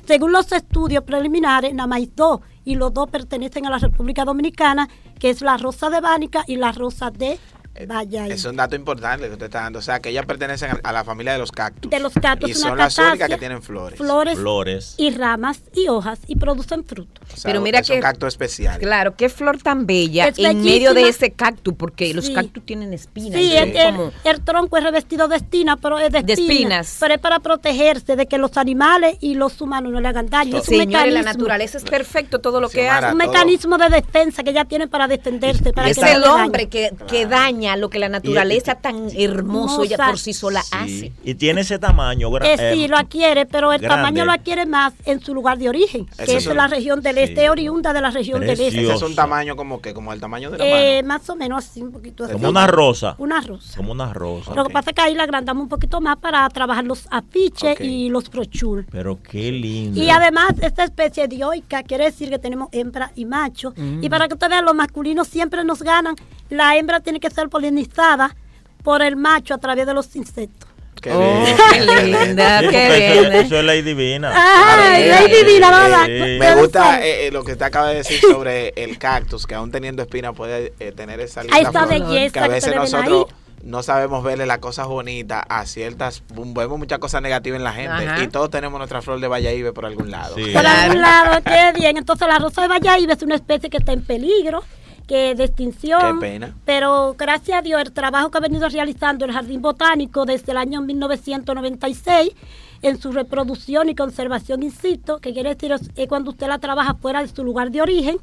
Según 0.07 0.31
los 0.31 0.49
estudios 0.53 1.03
preliminares, 1.03 1.73
nada 1.73 1.85
más 1.85 1.99
dos, 2.15 2.39
y 2.63 2.75
los 2.75 2.93
dos 2.93 3.09
pertenecen 3.09 3.65
a 3.65 3.69
la 3.69 3.77
República 3.77 4.23
Dominicana, 4.23 4.87
que 5.19 5.29
es 5.29 5.41
la 5.41 5.57
rosa 5.57 5.89
de 5.89 5.99
Bánica 5.99 6.45
y 6.47 6.55
la 6.55 6.71
rosa 6.71 7.11
de 7.11 7.37
Vaya 7.86 8.27
Es 8.27 8.46
un 8.46 8.55
dato 8.55 8.75
importante 8.75 9.27
que 9.27 9.34
usted 9.34 9.46
está 9.46 9.62
dando. 9.62 9.79
O 9.79 9.81
sea, 9.81 10.00
que 10.00 10.10
ellas 10.10 10.25
pertenecen 10.25 10.79
a 10.81 10.91
la 10.91 11.03
familia 11.03 11.34
de 11.34 11.39
los 11.39 11.51
cactus. 11.51 11.89
De 11.89 12.00
los 12.00 12.13
cactus. 12.13 12.50
Y 12.50 12.53
son 12.53 12.77
las 12.77 12.98
únicas 12.98 13.29
que 13.29 13.38
tienen 13.38 13.62
flores. 13.62 13.98
Flores, 13.98 14.38
flores. 14.38 14.96
y 14.98 15.12
ramas 15.12 15.62
y 15.74 15.88
hojas 15.88 16.19
y 16.27 16.36
producen 16.36 16.84
frutos. 16.84 17.24
Pero 17.43 17.62
mira 17.62 17.81
que. 17.81 17.93
Es 17.93 17.98
un 17.98 18.01
cactus 18.01 18.27
especial. 18.27 18.79
Claro, 18.79 19.15
qué 19.15 19.29
flor 19.29 19.62
tan 19.62 19.86
bella 19.86 20.31
en 20.36 20.63
medio 20.63 20.93
de 20.93 21.10
ese 21.10 21.31
cactus, 21.31 21.74
porque 21.75 22.13
los 22.13 22.29
cactus 22.29 22.65
tienen 22.65 22.93
espinas. 22.93 23.39
Sí, 23.39 23.53
el, 23.55 24.41
tronco 24.41 24.77
es 24.77 24.84
revestido 24.84 25.27
de 25.27 25.38
espinas, 25.38 25.77
pero 25.81 26.00
es 26.00 26.12
de 26.12 26.19
espinas, 26.19 26.98
Pero 27.00 27.15
es 27.15 27.19
para 27.19 27.39
protegerse 27.39 28.15
de 28.15 28.25
que 28.27 28.38
los 28.38 28.57
animales 28.57 29.17
y 29.19 29.36
los 29.36 29.60
humanos 29.62 29.91
no 29.91 30.00
le 30.00 30.07
hagan 30.07 30.29
daño. 30.29 30.57
Es 30.57 30.69
un 30.69 30.88
la 30.88 31.22
naturaleza 31.22 31.77
es 31.77 31.84
perfecto 31.84 32.39
todo 32.39 32.62
lo 32.62 32.69
que 32.69 32.89
hace. 32.89 33.07
Es 33.07 33.12
un 33.12 33.17
mecanismo 33.17 33.77
de 33.77 33.89
defensa 33.89 34.43
que 34.43 34.51
ella 34.51 34.65
tiene 34.65 34.88
para 34.88 35.07
defenderse. 35.07 35.74
Para 35.74 35.89
es 35.89 35.98
el 35.98 36.24
hombre 36.24 36.67
que, 36.67 36.91
que 37.07 37.25
daña 37.25 37.66
lo 37.75 37.89
que 37.89 38.00
la 38.00 38.09
naturaleza 38.09 38.75
tan 38.75 39.09
hermoso 39.15 39.83
ella 39.83 39.97
por 39.97 40.19
sí 40.19 40.33
sola 40.33 40.62
hace. 40.71 41.12
Y 41.24 41.36
tiene 41.36 41.62
ese 41.62 41.79
tamaño. 41.79 42.29
Eh, 42.39 42.74
sí, 42.74 42.88
lo 42.88 42.97
adquiere, 42.97 43.45
pero 43.45 43.74
el 43.74 43.81
tamaño 43.81 44.25
lo 44.25 44.31
adquiere 44.31 44.65
más 44.65 44.93
en 45.05 45.19
su 45.19 45.33
lugar 45.33 45.57
de 45.57 45.69
origen, 45.69 46.05
que 46.05 46.38
es, 46.38 46.45
la 46.47 46.67
región 46.67 47.01
del 47.01 47.17
este, 47.17 47.50
oriunda 47.50 47.93
de 47.93 48.01
la 48.01 48.12
región 48.12 48.41
del 48.41 48.59
este. 48.59 48.93
es 48.93 49.01
un 49.01 49.15
tamaño 49.15 49.55
como 49.55 49.81
que, 49.81 49.93
como 49.93 50.13
el 50.13 50.19
tamaño 50.19 50.50
de 50.51 50.57
la 50.57 50.65
eh, 50.65 51.03
Más 51.03 51.29
o 51.29 51.36
menos 51.36 51.65
así, 51.65 51.81
un 51.81 51.91
poquito 51.91 52.24
así. 52.24 52.33
Como 52.33 52.50
una 52.50 52.67
rosa. 52.67 53.15
Una 53.17 53.41
rosa. 53.41 53.77
Como 53.77 53.91
una 53.91 54.13
rosa. 54.13 54.53
Lo 54.53 54.65
que 54.65 54.74
pasa 54.74 54.91
es 54.91 54.95
que 54.95 55.01
ahí 55.01 55.15
la 55.15 55.24
agrandamos 55.24 55.63
un 55.63 55.69
poquito 55.69 56.01
más 56.01 56.17
para 56.17 56.47
trabajar 56.50 56.83
los 56.83 57.07
afiches 57.12 57.79
y 57.81 58.09
los 58.09 58.29
brochures. 58.29 58.86
Pero 58.91 59.19
qué 59.21 59.51
lindo. 59.51 60.01
Y 60.01 60.09
además, 60.09 60.53
esta 60.62 60.83
especie 60.83 61.27
dioica 61.27 61.83
quiere 61.83 62.05
decir 62.05 62.29
que 62.29 62.39
tenemos 62.39 62.69
hembra 62.71 63.12
y 63.15 63.25
macho. 63.25 63.74
Mm. 63.75 64.03
Y 64.03 64.09
para 64.09 64.27
que 64.27 64.33
ustedes 64.33 64.51
vean, 64.51 64.65
los 64.65 64.75
masculinos 64.75 65.27
siempre 65.27 65.63
nos 65.63 65.81
ganan. 65.81 66.15
La 66.50 66.77
hembra 66.77 67.00
tiene 67.01 67.19
que 67.19 67.29
ser 67.29 67.50
polinizada 67.57 68.35
por 68.83 69.01
el 69.01 69.15
macho 69.15 69.55
a 69.55 69.57
través 69.57 69.87
de 69.87 69.93
los 69.93 70.15
insectos. 70.15 70.69
Qué, 71.01 71.11
oh, 71.11 71.45
qué 71.73 72.05
linda, 72.05 72.59
qué 72.61 73.21
linda. 73.21 73.39
Eso, 73.39 73.57
es 73.57 73.65
ley 73.65 73.81
divina. 73.81 74.31
Ay, 74.33 75.09
ley 75.09 75.43
divina, 75.43 76.07
Me 76.07 76.55
gusta 76.55 77.03
eh, 77.03 77.27
eh, 77.27 77.31
lo 77.31 77.43
que 77.43 77.53
usted 77.53 77.65
acaba 77.65 77.89
de 77.89 77.95
decir 77.97 78.19
sobre 78.21 78.73
el 78.75 78.97
cactus, 78.99 79.47
que 79.47 79.55
aún 79.55 79.71
teniendo 79.71 80.03
espina 80.03 80.33
puede 80.33 80.73
eh, 80.79 80.91
tener 80.91 81.19
esa 81.19 81.43
linda 81.43 81.71
flor, 81.71 81.89
belleza 81.89 82.33
que 82.33 82.39
a 82.39 82.47
veces 82.47 82.75
nosotros 82.75 83.27
no 83.63 83.81
sabemos 83.83 84.23
verle 84.23 84.45
las 84.45 84.59
cosas 84.59 84.87
bonitas 84.87 85.43
a 85.49 85.65
ciertas, 85.65 86.23
vemos 86.29 86.77
muchas 86.77 86.99
cosas 86.99 87.21
negativas 87.23 87.57
en 87.57 87.63
la 87.63 87.73
gente 87.73 88.23
y 88.23 88.27
todos 88.27 88.51
tenemos 88.51 88.77
nuestra 88.77 89.01
flor 89.01 89.19
de 89.19 89.27
Valladolid 89.27 89.71
por 89.73 89.85
algún 89.85 90.11
lado. 90.11 90.35
Por 90.35 90.65
algún 90.65 91.01
lado, 91.01 91.41
qué 91.43 91.73
bien. 91.79 91.97
Entonces 91.97 92.27
la 92.27 92.37
rosa 92.37 92.61
de 92.61 92.67
Valladolid 92.67 93.09
es 93.09 93.23
una 93.23 93.35
especie 93.35 93.69
que 93.69 93.77
está 93.77 93.93
en 93.93 94.03
peligro 94.03 94.63
que 95.07 95.33
de 95.35 95.45
extinción. 95.45 96.19
Qué 96.19 96.19
pena. 96.19 96.55
Pero 96.65 97.15
gracias 97.17 97.57
a 97.57 97.61
Dios, 97.61 97.81
el 97.81 97.91
trabajo 97.93 98.29
que 98.29 98.37
ha 98.37 98.41
venido 98.41 98.67
realizando 98.69 99.25
el 99.25 99.31
Jardín 99.31 99.61
Botánico 99.61 100.25
desde 100.25 100.51
el 100.51 100.57
año 100.57 100.81
1996 100.81 102.35
en 102.81 103.01
su 103.01 103.11
reproducción 103.11 103.89
y 103.89 103.95
conservación 103.95 104.63
insisto, 104.63 105.19
que 105.19 105.33
quiere 105.33 105.55
decir 105.55 105.71
es 105.71 106.07
cuando 106.07 106.31
usted 106.31 106.47
la 106.47 106.59
trabaja 106.59 106.93
fuera 106.95 107.21
de 107.21 107.27
su 107.27 107.43
lugar 107.43 107.71
de 107.71 107.81
origen, 107.81 108.17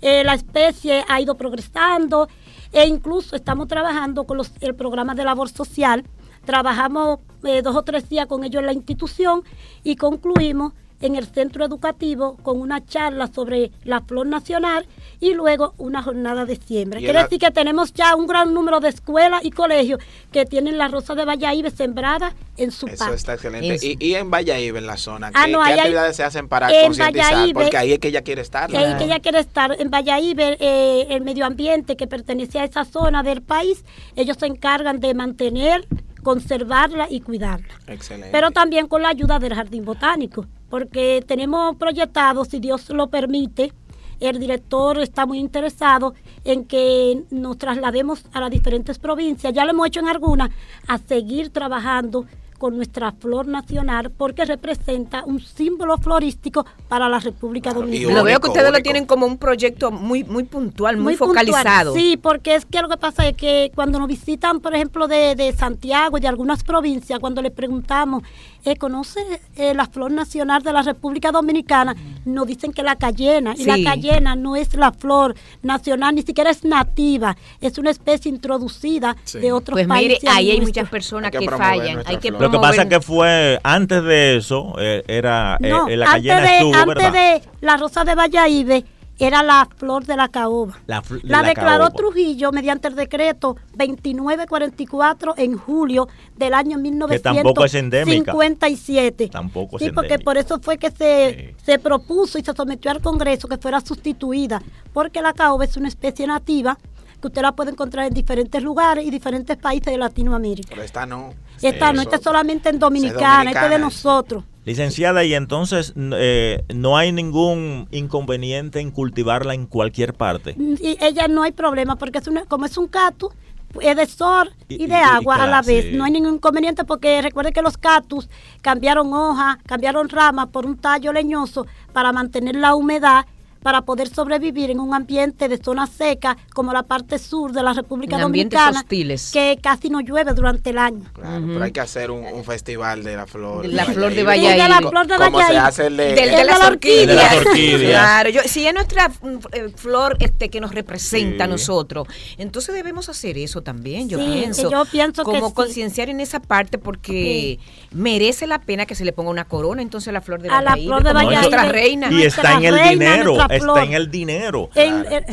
eh, 0.00 0.24
la 0.24 0.34
especie 0.34 1.04
ha 1.08 1.20
ido 1.20 1.34
progresando 1.36 2.28
e 2.72 2.86
incluso 2.86 3.36
estamos 3.36 3.68
trabajando 3.68 4.24
con 4.24 4.36
los, 4.36 4.52
el 4.60 4.74
programa 4.74 5.14
de 5.14 5.24
labor 5.24 5.48
social, 5.48 6.04
trabajamos 6.44 7.18
eh, 7.44 7.62
dos 7.62 7.76
o 7.76 7.82
tres 7.82 8.08
días 8.08 8.26
con 8.26 8.44
ellos 8.44 8.60
en 8.60 8.66
la 8.66 8.72
institución 8.72 9.42
y 9.82 9.96
concluimos 9.96 10.72
en 11.00 11.16
el 11.16 11.26
centro 11.26 11.64
educativo 11.64 12.36
con 12.42 12.60
una 12.60 12.84
charla 12.84 13.28
sobre 13.28 13.70
la 13.84 14.00
flor 14.00 14.26
nacional 14.26 14.86
y 15.18 15.34
luego 15.34 15.74
una 15.78 16.02
jornada 16.02 16.44
de 16.46 16.56
siembra. 16.56 17.00
Quiere 17.00 17.22
decir 17.22 17.38
que 17.38 17.50
tenemos 17.50 17.92
ya 17.92 18.14
un 18.14 18.26
gran 18.26 18.52
número 18.54 18.80
de 18.80 18.88
escuelas 18.88 19.44
y 19.44 19.50
colegios 19.50 20.00
que 20.32 20.44
tienen 20.44 20.78
la 20.78 20.88
rosa 20.88 21.14
de 21.14 21.24
Valladolid 21.24 21.68
sembrada 21.74 22.34
en 22.56 22.70
su 22.70 22.86
Eso 22.86 23.14
está 23.14 23.34
excelente. 23.34 23.78
Y, 23.82 24.14
en 24.14 24.30
Valladolid, 24.30 24.76
en 24.76 24.86
la 24.86 24.96
zona, 24.96 25.30
ah, 25.34 25.46
¿qué, 25.46 25.56
actividades 25.56 26.16
se 26.16 26.22
hacen 26.22 26.48
para 26.48 26.68
concientizar? 26.68 27.52
Porque 27.52 27.76
ahí 27.76 27.92
es 27.92 27.98
que 27.98 28.08
ella 28.08 28.22
quiere 28.22 28.42
estar. 28.42 28.74
Ahí 28.74 28.92
es 28.92 28.94
que 28.96 29.04
ella 29.04 29.20
quiere 29.20 29.40
estar. 29.40 29.76
En 29.78 29.90
Valladolid, 29.90 30.38
eh, 30.38 31.06
el 31.10 31.22
medio 31.22 31.46
ambiente 31.46 31.96
que 31.96 32.06
pertenece 32.06 32.58
a 32.58 32.64
esa 32.64 32.84
zona 32.84 33.22
del 33.22 33.42
país, 33.42 33.84
ellos 34.16 34.36
se 34.38 34.46
encargan 34.46 35.00
de 35.00 35.14
mantener 35.14 35.86
conservarla 36.22 37.06
y 37.08 37.20
cuidarla. 37.20 37.74
Excelente. 37.86 38.28
Pero 38.30 38.50
también 38.50 38.88
con 38.88 39.00
la 39.02 39.08
ayuda 39.08 39.38
del 39.38 39.54
Jardín 39.54 39.86
Botánico 39.86 40.46
porque 40.70 41.22
tenemos 41.26 41.76
proyectado, 41.76 42.44
si 42.46 42.60
Dios 42.60 42.88
lo 42.90 43.08
permite, 43.08 43.72
el 44.20 44.38
director 44.38 45.00
está 45.00 45.26
muy 45.26 45.38
interesado 45.38 46.14
en 46.44 46.64
que 46.64 47.24
nos 47.30 47.58
traslademos 47.58 48.24
a 48.32 48.40
las 48.40 48.50
diferentes 48.50 48.98
provincias, 48.98 49.52
ya 49.52 49.64
lo 49.64 49.72
hemos 49.72 49.88
hecho 49.88 50.00
en 50.00 50.08
algunas, 50.08 50.50
a 50.86 50.98
seguir 50.98 51.50
trabajando 51.50 52.26
con 52.60 52.76
nuestra 52.76 53.10
flor 53.12 53.46
nacional 53.46 54.10
porque 54.10 54.44
representa 54.44 55.24
un 55.24 55.40
símbolo 55.40 55.96
florístico 55.96 56.66
para 56.88 57.08
la 57.08 57.18
República 57.18 57.72
Dominicana. 57.72 58.18
Lo 58.18 58.22
veo 58.22 58.38
que 58.38 58.48
ustedes 58.48 58.70
lo 58.70 58.80
tienen 58.80 59.06
como 59.06 59.24
un 59.24 59.38
proyecto 59.38 59.90
muy 59.90 60.24
muy 60.24 60.44
puntual, 60.44 60.98
muy, 60.98 61.16
focalizado. 61.16 61.94
Sí, 61.94 62.18
porque 62.20 62.54
es 62.56 62.66
que 62.66 62.82
lo 62.82 62.90
que 62.90 62.98
pasa 62.98 63.26
es 63.26 63.34
que 63.34 63.72
cuando 63.74 63.98
nos 63.98 64.08
visitan, 64.08 64.60
por 64.60 64.74
ejemplo, 64.74 65.08
de, 65.08 65.34
de 65.36 65.54
Santiago 65.54 66.18
y 66.18 66.20
de 66.20 66.28
algunas 66.28 66.62
provincias, 66.62 67.18
cuando 67.18 67.40
les 67.40 67.52
preguntamos, 67.52 68.24
eh, 68.66 68.76
¿conoce 68.76 69.20
eh, 69.56 69.72
la 69.72 69.86
flor 69.86 70.12
nacional 70.12 70.62
de 70.62 70.74
la 70.74 70.82
República 70.82 71.32
Dominicana? 71.32 71.96
Nos 72.24 72.46
dicen 72.46 72.72
que 72.72 72.82
la 72.82 72.96
cayena, 72.96 73.54
y 73.56 73.64
la 73.64 73.82
cayena 73.82 74.36
no 74.36 74.56
es 74.56 74.74
la 74.74 74.92
flor 74.92 75.34
nacional, 75.62 76.14
ni 76.14 76.22
siquiera 76.22 76.50
es 76.50 76.64
nativa, 76.64 77.36
es 77.60 77.78
una 77.78 77.90
especie 77.90 78.30
introducida 78.30 79.16
de 79.32 79.52
otros 79.52 79.76
pues 79.76 79.86
países. 79.86 80.18
Pues 80.20 80.34
mire, 80.34 80.36
ahí 80.36 80.50
hay 80.50 80.60
muchas 80.60 80.88
personas 80.88 81.30
que, 81.30 81.48
fallan, 81.48 82.02
hay 82.06 82.16
que 82.18 82.30
lo 82.30 82.50
que 82.50 82.58
pasa 82.58 82.82
es 82.82 82.88
que 82.88 83.00
fue 83.00 83.58
antes 83.62 84.02
de 84.02 84.36
eso, 84.36 84.74
eh, 84.78 85.02
era 85.06 85.56
eh, 85.60 85.72
eh, 85.88 85.96
la 85.96 86.12
antes 86.12 86.42
de, 86.42 86.56
estuvo, 86.56 86.74
Antes 86.74 87.12
de 87.12 87.42
la 87.60 87.76
rosa 87.76 88.04
de 88.04 88.14
Valladolid 88.14 88.84
era 89.20 89.42
la 89.42 89.68
flor 89.76 90.06
de 90.06 90.16
la 90.16 90.28
caoba. 90.28 90.78
La, 90.86 91.02
declaró 91.42 91.90
Trujillo 91.90 92.52
mediante 92.52 92.88
el 92.88 92.96
decreto 92.96 93.56
2944 93.76 95.34
en 95.36 95.58
julio 95.58 96.08
del 96.36 96.54
año 96.54 96.78
1957. 96.78 99.28
Tampoco 99.28 99.76
es 99.76 99.82
sí, 99.84 99.92
porque 99.92 100.18
por 100.18 100.38
eso 100.38 100.58
fue 100.60 100.78
que 100.78 100.90
se, 100.90 101.54
se 101.62 101.78
propuso 101.78 102.38
y 102.38 102.42
se 102.42 102.54
sometió 102.54 102.90
al 102.90 103.02
Congreso 103.02 103.46
que 103.46 103.58
fuera 103.58 103.80
sustituida, 103.80 104.62
porque 104.92 105.20
la 105.20 105.34
caoba 105.34 105.64
es 105.64 105.76
una 105.76 105.88
especie 105.88 106.26
nativa 106.26 106.78
que 107.20 107.28
usted 107.28 107.42
la 107.42 107.52
puede 107.52 107.72
encontrar 107.72 108.06
en 108.06 108.14
diferentes 108.14 108.62
lugares 108.62 109.04
y 109.04 109.10
diferentes 109.10 109.58
países 109.58 109.92
de 109.92 109.98
Latinoamérica. 109.98 110.70
Pero 110.70 110.82
esta 110.82 111.04
no. 111.06 111.34
Esta 111.60 111.92
no, 111.92 112.00
esta 112.00 112.16
es 112.16 112.22
solamente 112.22 112.70
en 112.70 112.78
Dominicana, 112.78 113.50
esta 113.50 113.66
es 113.66 113.70
de 113.70 113.78
nosotros. 113.78 114.44
Licenciada, 114.64 115.24
y 115.24 115.34
entonces 115.34 115.94
eh, 115.96 116.64
no 116.74 116.96
hay 116.96 117.12
ningún 117.12 117.88
inconveniente 117.90 118.80
en 118.80 118.90
cultivarla 118.90 119.54
en 119.54 119.66
cualquier 119.66 120.14
parte. 120.14 120.54
Mm, 120.56 120.74
y 120.80 120.98
ella 121.00 121.28
no 121.28 121.42
hay 121.42 121.52
problema, 121.52 121.96
porque 121.96 122.18
es 122.18 122.26
una, 122.26 122.44
como 122.44 122.66
es 122.66 122.76
un 122.76 122.86
cactus, 122.88 123.32
es 123.80 123.96
de 123.96 124.06
sol 124.06 124.52
y, 124.68 124.86
de 124.86 124.96
agua 124.96 125.36
a 125.36 125.46
la 125.46 125.62
vez. 125.62 125.92
No 125.94 126.04
hay 126.04 126.12
ningún 126.12 126.34
inconveniente 126.34 126.84
porque 126.84 127.22
recuerde 127.22 127.52
que 127.52 127.62
los 127.62 127.78
cactus 127.78 128.28
cambiaron 128.60 129.12
hojas, 129.12 129.58
cambiaron 129.66 130.08
ramas 130.08 130.48
por 130.48 130.66
un 130.66 130.76
tallo 130.76 131.12
leñoso 131.12 131.66
para 131.92 132.12
mantener 132.12 132.56
la 132.56 132.74
humedad 132.74 133.26
para 133.62 133.82
poder 133.82 134.08
sobrevivir 134.08 134.70
en 134.70 134.80
un 134.80 134.94
ambiente 134.94 135.48
de 135.48 135.58
zona 135.58 135.86
seca 135.86 136.36
como 136.54 136.72
la 136.72 136.82
parte 136.82 137.18
sur 137.18 137.52
de 137.52 137.62
la 137.62 137.72
República 137.72 138.18
Dominicana, 138.18 138.84
que 138.88 139.58
casi 139.62 139.90
no 139.90 140.00
llueve 140.00 140.32
durante 140.32 140.70
el 140.70 140.78
año. 140.78 141.04
Claro, 141.12 141.44
pero 141.46 141.64
hay 141.64 141.72
que 141.72 141.80
hacer 141.80 142.10
un, 142.10 142.44
festival 142.44 143.04
de 143.04 143.16
la 143.16 143.26
flor. 143.26 143.66
la 143.66 143.84
flor 143.84 144.14
de 144.14 144.22
Valladolid. 144.24 144.68
la 144.68 144.88
flor 144.88 145.06
de 145.06 145.16
Como 145.16 145.46
se 145.46 145.58
hace 145.58 145.86
el 145.88 145.96
de, 145.96 146.14
de, 146.14 146.44
las 146.44 146.60
orquídeas. 146.60 147.44
Claro, 147.44 148.30
yo, 148.30 148.40
si 148.46 148.66
es 148.66 148.72
nuestra 148.72 149.08
mm, 149.08 149.38
eh, 149.52 149.68
flor 149.74 150.16
este 150.20 150.48
que 150.48 150.60
nos 150.60 150.74
representa 150.74 151.44
a 151.44 151.46
nosotros, 151.46 152.08
entonces 152.38 152.74
debemos 152.74 153.08
hacer 153.08 153.36
eso 153.36 153.62
también, 153.62 154.08
yo 154.08 154.18
pienso. 154.18 154.70
Yo 154.70 154.84
pienso 154.86 155.22
como 155.22 155.52
concienciar 155.52 156.08
en 156.08 156.20
esa 156.20 156.40
parte 156.40 156.78
porque 156.78 157.58
merece 157.92 158.46
la 158.46 158.60
pena 158.60 158.86
que 158.86 158.94
se 158.94 159.04
le 159.04 159.12
ponga 159.12 159.30
una 159.30 159.44
corona 159.44 159.82
entonces 159.82 160.08
a 160.08 160.12
la 160.12 160.20
flor 160.20 160.40
de 160.40 160.48
Valladolid, 160.48 160.72
a 160.72 160.76
la 160.76 160.82
flor 160.82 161.04
de 161.04 161.12
Valladolid, 161.12 161.38
nuestra 161.38 161.64
reina. 161.72 162.08
Y 162.10 162.22
está 162.22 162.54
en 162.54 162.64
el 162.64 162.88
dinero 162.88 163.36
está 163.50 163.84
en 163.84 163.92
el 163.92 164.10
dinero. 164.10 164.70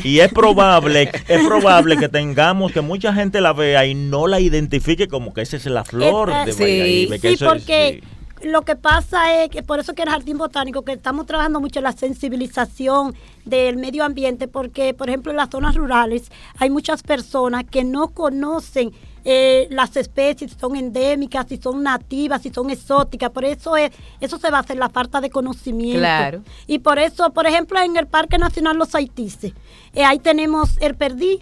y 0.03 0.19
es 0.19 0.31
probable, 0.33 1.11
es 1.27 1.45
probable 1.45 1.97
que 1.97 2.09
tengamos 2.09 2.71
que 2.71 2.81
mucha 2.81 3.13
gente 3.13 3.41
la 3.41 3.53
vea 3.53 3.85
y 3.85 3.95
no 3.95 4.27
la 4.27 4.39
identifique 4.39 5.07
como 5.07 5.33
que 5.33 5.41
esa 5.41 5.57
es 5.57 5.65
la 5.65 5.83
flor 5.83 6.31
de 6.45 6.53
Sí, 6.53 7.19
sí 7.19 7.43
porque 7.43 8.01
lo 8.43 8.61
que 8.61 8.75
pasa 8.75 9.43
es 9.43 9.49
que 9.49 9.63
por 9.63 9.79
eso 9.79 9.93
que 9.93 10.03
el 10.03 10.09
Jardín 10.09 10.37
Botánico, 10.37 10.83
que 10.83 10.93
estamos 10.93 11.25
trabajando 11.25 11.59
mucho 11.59 11.79
en 11.79 11.83
la 11.83 11.91
sensibilización 11.91 13.15
del 13.45 13.77
medio 13.77 14.03
ambiente, 14.03 14.47
porque 14.47 14.93
por 14.93 15.09
ejemplo 15.09 15.31
en 15.31 15.37
las 15.37 15.49
zonas 15.49 15.75
rurales 15.75 16.31
hay 16.59 16.69
muchas 16.69 17.03
personas 17.03 17.63
que 17.69 17.83
no 17.83 18.09
conocen 18.09 18.91
eh, 19.23 19.67
las 19.71 19.95
especies, 19.97 20.51
si 20.51 20.59
son 20.59 20.75
endémicas, 20.75 21.47
si 21.47 21.57
son 21.57 21.83
nativas, 21.83 22.41
si 22.41 22.49
son 22.49 22.69
exóticas. 22.69 23.29
Por 23.31 23.45
eso 23.45 23.75
es, 23.75 23.91
eso 24.19 24.37
se 24.37 24.49
basa 24.49 24.73
en 24.73 24.79
la 24.79 24.89
falta 24.89 25.21
de 25.21 25.29
conocimiento. 25.29 25.99
Claro. 25.99 26.43
Y 26.65 26.79
por 26.79 26.99
eso, 26.99 27.31
por 27.31 27.47
ejemplo, 27.47 27.79
en 27.79 27.97
el 27.97 28.07
Parque 28.07 28.37
Nacional 28.37 28.77
Los 28.77 28.95
Haitises, 28.95 29.53
eh, 29.93 30.03
ahí 30.03 30.19
tenemos 30.19 30.77
el 30.81 30.95
perdí, 30.95 31.39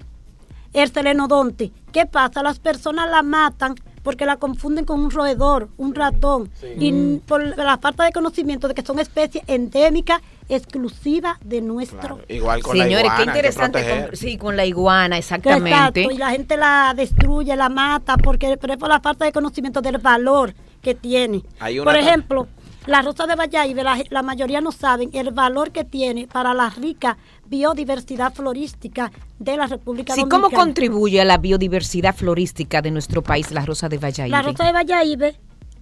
el 0.74 0.92
selenodonte. 0.92 1.72
¿Qué 1.92 2.06
pasa? 2.06 2.44
Las 2.44 2.60
personas 2.60 3.10
la 3.10 3.24
matan 3.24 3.76
porque 4.06 4.26
la 4.26 4.38
confunden 4.38 4.86
con 4.86 5.02
un 5.02 5.12
roedor, 5.12 5.68
un 5.78 5.94
ratón, 5.96 6.50
y 6.80 7.18
por 7.28 7.58
la 7.58 7.78
falta 7.80 8.06
de 8.06 8.12
conocimiento 8.14 8.70
de 8.70 8.74
que 8.76 8.84
son 8.84 9.00
especies 9.00 9.44
endémicas 9.48 10.22
exclusivas 10.48 11.38
de 11.44 11.62
nuestro. 11.62 12.20
Igual 12.30 12.62
con 12.62 12.78
Señores, 12.78 12.92
la 12.92 13.00
iguana. 13.02 13.18
qué 13.18 13.24
interesante. 13.24 14.06
con- 14.08 14.16
sí, 14.16 14.38
con 14.38 14.56
la 14.56 14.66
iguana, 14.66 15.18
exactamente. 15.18 15.70
Exacto, 16.02 16.12
y 16.12 16.18
la 16.18 16.30
gente 16.30 16.56
la 16.56 16.94
destruye, 16.96 17.56
la 17.56 17.68
mata, 17.70 18.16
porque 18.18 18.56
pero 18.58 18.74
es 18.74 18.80
por 18.80 18.90
la 18.90 19.00
falta 19.02 19.26
de 19.26 19.32
conocimiento 19.32 19.82
del 19.82 19.98
valor 19.98 20.54
que 20.82 20.94
tiene. 20.96 21.42
Hay 21.60 21.80
una 21.80 21.92
Por 21.92 22.00
ejemplo, 22.00 22.48
la 22.86 23.02
rosa 23.02 23.26
de 23.26 23.36
Valladolid, 23.36 23.80
la, 23.80 23.98
la 24.12 24.22
mayoría 24.22 24.62
no 24.62 24.72
saben 24.72 25.10
el 25.14 25.32
valor 25.32 25.72
que 25.72 25.84
tiene 25.84 26.28
para 26.28 26.54
la 26.54 26.70
rica 26.70 27.18
biodiversidad 27.50 28.34
florística 28.34 29.12
de 29.40 29.58
la 29.58 29.68
República 29.68 30.14
Sí, 30.16 30.22
¿cómo 30.22 30.44
Dominicana. 30.44 30.64
contribuye 30.64 31.22
a 31.22 31.26
la 31.26 31.38
biodiversidad 31.38 32.16
florística 32.16 32.82
de 32.82 32.92
nuestro 32.92 33.22
país 33.22 33.52
la 33.52 33.66
rosa 33.66 33.90
de 33.90 33.98
Valladolid? 33.98 34.32
La 34.32 34.42
rosa 34.42 34.66
de 34.66 34.72
Valladolid, 34.72 35.24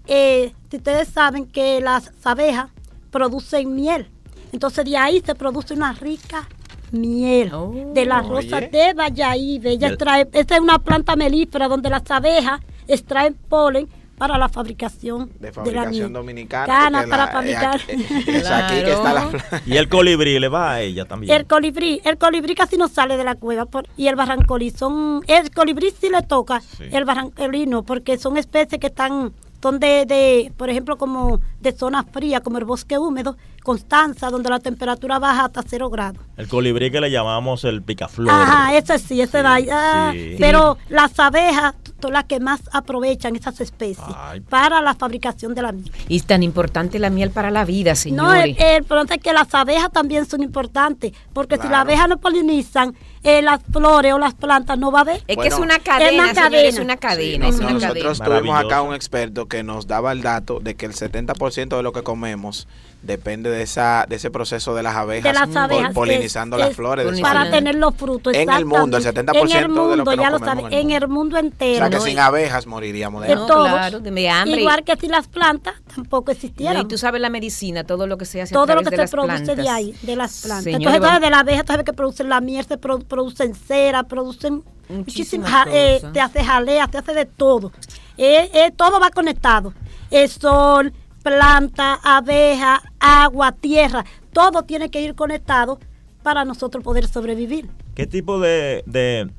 eh, 0.07 0.53
si 0.69 0.77
ustedes 0.77 1.07
saben 1.07 1.45
que 1.45 1.79
las 1.81 2.11
abejas 2.23 2.69
producen 3.11 3.73
miel, 3.75 4.07
entonces 4.51 4.85
de 4.85 4.97
ahí 4.97 5.21
se 5.25 5.35
produce 5.35 5.73
una 5.73 5.93
rica 5.93 6.47
miel 6.91 7.51
Oh. 7.53 7.73
de 7.93 8.05
la 8.05 8.21
rosa 8.21 8.57
Oye. 8.57 8.67
de 8.69 8.93
Valladolid. 8.93 9.65
Ella 9.65 9.87
extrae, 9.89 10.27
esta 10.33 10.55
es 10.55 10.61
una 10.61 10.79
planta 10.79 11.15
melífera 11.15 11.67
donde 11.67 11.89
las 11.89 12.03
abejas 12.11 12.59
extraen 12.87 13.33
polen 13.49 13.87
para 14.23 14.37
la 14.37 14.47
fabricación 14.47 15.29
De 15.37 15.47
la 15.49 15.53
fabricación 15.53 16.13
dominicana. 16.13 16.65
Cana 16.65 17.03
para 17.09 17.25
la- 17.25 17.31
fabricar. 17.33 17.75
Es 17.75 17.99
aquí, 17.99 18.31
es 18.31 18.49
aquí 18.49 18.75
que 18.85 18.93
está 18.93 19.11
la 19.13 19.27
Claro. 19.29 19.63
Y 19.65 19.75
el 19.75 19.89
colibrí 19.89 20.39
le 20.39 20.47
va 20.47 20.71
a 20.71 20.79
ella 20.81 21.03
también. 21.03 21.35
El 21.35 21.45
colibrí, 21.45 21.99
el 22.05 22.17
colibrí 22.17 22.55
casi 22.55 22.77
no 22.77 22.87
sale 22.87 23.17
de 23.17 23.25
la 23.25 23.35
cueva 23.35 23.65
por- 23.65 23.85
y 23.97 24.07
el 24.07 24.15
barrancolí 24.15 24.69
son, 24.69 25.23
el 25.27 25.51
colibrí 25.51 25.91
sí 25.99 26.07
le 26.09 26.21
toca, 26.21 26.61
Sí. 26.61 26.85
el 26.89 27.03
barrancolí 27.03 27.65
no, 27.65 27.83
porque 27.83 28.17
son 28.17 28.37
especies 28.37 28.79
que 28.79 28.87
están, 28.87 29.33
son 29.61 29.79
de, 29.81 30.05
de, 30.05 30.53
por 30.55 30.69
ejemplo, 30.69 30.97
como 30.97 31.41
de 31.59 31.73
zonas 31.73 32.05
frías, 32.09 32.39
como 32.39 32.59
el 32.59 32.63
bosque 32.63 32.97
húmedo, 32.97 33.35
Constanza, 33.63 34.29
donde 34.29 34.49
la 34.49 34.59
temperatura 34.59 35.19
baja 35.19 35.45
hasta 35.45 35.63
cero 35.65 35.89
grados. 35.89 36.19
El 36.37 36.47
colibrí 36.47 36.91
que 36.91 36.99
le 37.01 37.09
llamamos 37.09 37.63
el 37.63 37.81
picaflor. 37.81 38.29
Ajá, 38.33 38.75
ese 38.77 38.99
sí, 38.99 39.21
ese 39.21 39.39
Sí, 39.39 39.43
va. 39.43 39.57
ah, 39.71 40.11
sí. 40.13 40.35
Pero 40.37 40.77
las 40.89 41.17
abejas 41.19 41.73
son 42.01 42.11
las 42.13 42.25
que 42.25 42.39
más 42.41 42.59
aprovechan 42.73 43.35
esas 43.37 43.61
especies 43.61 44.05
Ay. 44.17 44.41
para 44.41 44.81
la 44.81 44.93
fabricación 44.95 45.55
de 45.55 45.61
la 45.61 45.71
miel. 45.71 45.89
Y 46.09 46.17
es 46.17 46.25
tan 46.25 46.43
importante 46.43 46.99
la 46.99 47.09
miel 47.09 47.31
para 47.31 47.49
la 47.49 47.63
vida, 47.63 47.91
No, 47.91 47.95
señores. 47.95 48.57
el, 48.59 48.63
el 48.77 48.83
problema 48.83 49.15
es 49.15 49.21
que 49.21 49.31
las 49.31 49.53
abejas 49.55 49.89
también 49.91 50.25
son 50.25 50.43
importantes, 50.43 51.13
porque 51.31 51.55
si 51.57 51.63
las 51.69 51.79
abejas 51.81 52.09
no 52.09 52.17
polinizan 52.19 52.93
eh, 53.23 53.41
las 53.41 53.61
flores 53.71 54.11
o 54.13 54.19
las 54.19 54.33
plantas, 54.33 54.77
no 54.77 54.91
va 54.91 54.99
a 54.99 55.01
haber. 55.03 55.23
es 55.27 55.37
que 55.37 55.47
es 55.47 55.57
una 55.57 55.75
es 55.77 55.83
cadena, 55.83 56.23
una 56.23 56.33
señores, 56.33 56.41
cadena. 56.51 56.67
es 56.69 56.79
una 56.79 56.97
cadena, 56.97 57.45
Sí, 57.47 57.53
es 57.53 57.59
una 57.61 57.69
nosotros 57.71 58.19
cadena. 58.19 58.39
tuvimos 58.39 58.59
acá 58.65 58.81
un 58.81 58.93
experto 58.93 59.47
que 59.47 59.63
nos 59.63 59.87
daba 59.87 60.11
el 60.11 60.21
dato 60.21 60.59
de 60.59 60.75
que 60.75 60.85
el 60.85 60.93
70% 60.93 61.77
de 61.77 61.83
lo 61.83 61.93
que 61.93 62.03
comemos 62.03 62.67
depende 63.03 63.49
de 63.49 63.61
esa 63.61 64.05
de 64.07 64.15
ese 64.15 64.31
proceso 64.31 64.73
de 64.73 64.81
las 64.81 64.95
abejas, 64.95 65.33
de 65.33 65.39
las 65.39 65.55
abejas 65.55 65.93
polinizando 65.93 66.55
es- 66.55 66.61
las 66.61 66.69
es 66.71 66.75
flores. 66.75 67.21
para 67.21 67.51
tener 67.51 67.75
los 67.75 67.93
frutos 67.95 68.33
En 68.33 68.49
el 68.49 68.65
mundo, 68.65 68.97
el 68.97 69.03
exactamente. 69.05 69.39
70% 69.41 69.57
en 69.57 69.63
el 69.63 69.69
mundo, 69.69 69.89
de 69.91 69.97
lo 69.97 70.05
que 70.05 70.15
nos 70.15 70.23
ya 70.25 70.29
lo 70.31 70.39
saben, 70.39 70.65
en 70.67 70.73
el 70.73 70.79
en 70.79 70.91
el 71.03 71.07
mundo 71.09 71.35
O 71.35 71.39
entero 71.39 71.77
sea 71.79 71.89
que 71.89 71.95
No, 71.97 72.01
sin 72.01 72.19
abejas 72.19 72.65
moriríamos 72.65 73.21
de 73.21 73.27
de 73.27 73.33
hambre. 73.33 73.47
todos 73.53 73.67
claro, 73.69 73.99
de 73.99 74.29
hambre. 74.29 74.61
igual 74.61 74.83
que 74.83 74.95
si 74.95 75.07
las 75.07 75.27
plantas 75.27 75.75
tampoco 75.93 76.27
No, 76.27 76.33
existieran 76.33 76.81
y 76.81 76.87
tú 76.87 76.97
sabes 76.97 77.19
la 77.21 77.29
medicina, 77.29 77.83
todo 77.83 78.07
lo 78.07 78.17
que 78.17 78.25
se 78.25 78.41
hace 78.41 78.53
a 78.53 78.57
todo 78.57 78.73
lo 78.75 78.81
que 78.81 78.89
de 78.89 78.95
se 78.95 79.01
las 79.01 79.11
produce 79.11 79.33
plantas. 79.43 79.57
de 79.57 79.69
ahí, 79.69 79.93
de 80.01 80.15
las 80.15 80.41
plantas. 80.41 80.67
Entonces, 80.73 81.01
vamos- 81.01 81.21
de 81.21 81.29
la 81.29 81.39
abeja, 81.39 81.63
tú 81.63 81.73
sabes 81.73 81.85
que 81.85 81.93
producen 81.93 82.29
la 82.29 82.39
miel, 82.41 82.65
se 82.65 82.79
produ- 82.79 83.03
producen 83.05 83.53
cera, 83.53 84.03
producen 84.03 84.63
Muchísimas 84.89 85.67
eh, 85.71 86.01
te 86.13 86.19
hace 86.21 86.43
jalea, 86.43 86.87
te 86.87 86.97
hace 86.97 87.13
de 87.13 87.25
todo. 87.25 87.71
Eh, 88.17 88.49
eh, 88.53 88.71
todo 88.75 88.99
va 88.99 89.09
conectado. 89.11 89.73
El 90.11 90.29
sol, 90.29 90.93
planta, 91.23 91.99
abeja, 92.03 92.81
agua, 92.99 93.51
tierra, 93.53 94.05
todo 94.33 94.63
tiene 94.63 94.89
que 94.89 95.01
ir 95.01 95.15
conectado 95.15 95.79
para 96.21 96.45
nosotros 96.45 96.83
poder 96.83 97.07
sobrevivir. 97.07 97.69
¿Qué 97.95 98.05
tipo 98.07 98.39
de, 98.39 98.83
de- 98.85 99.29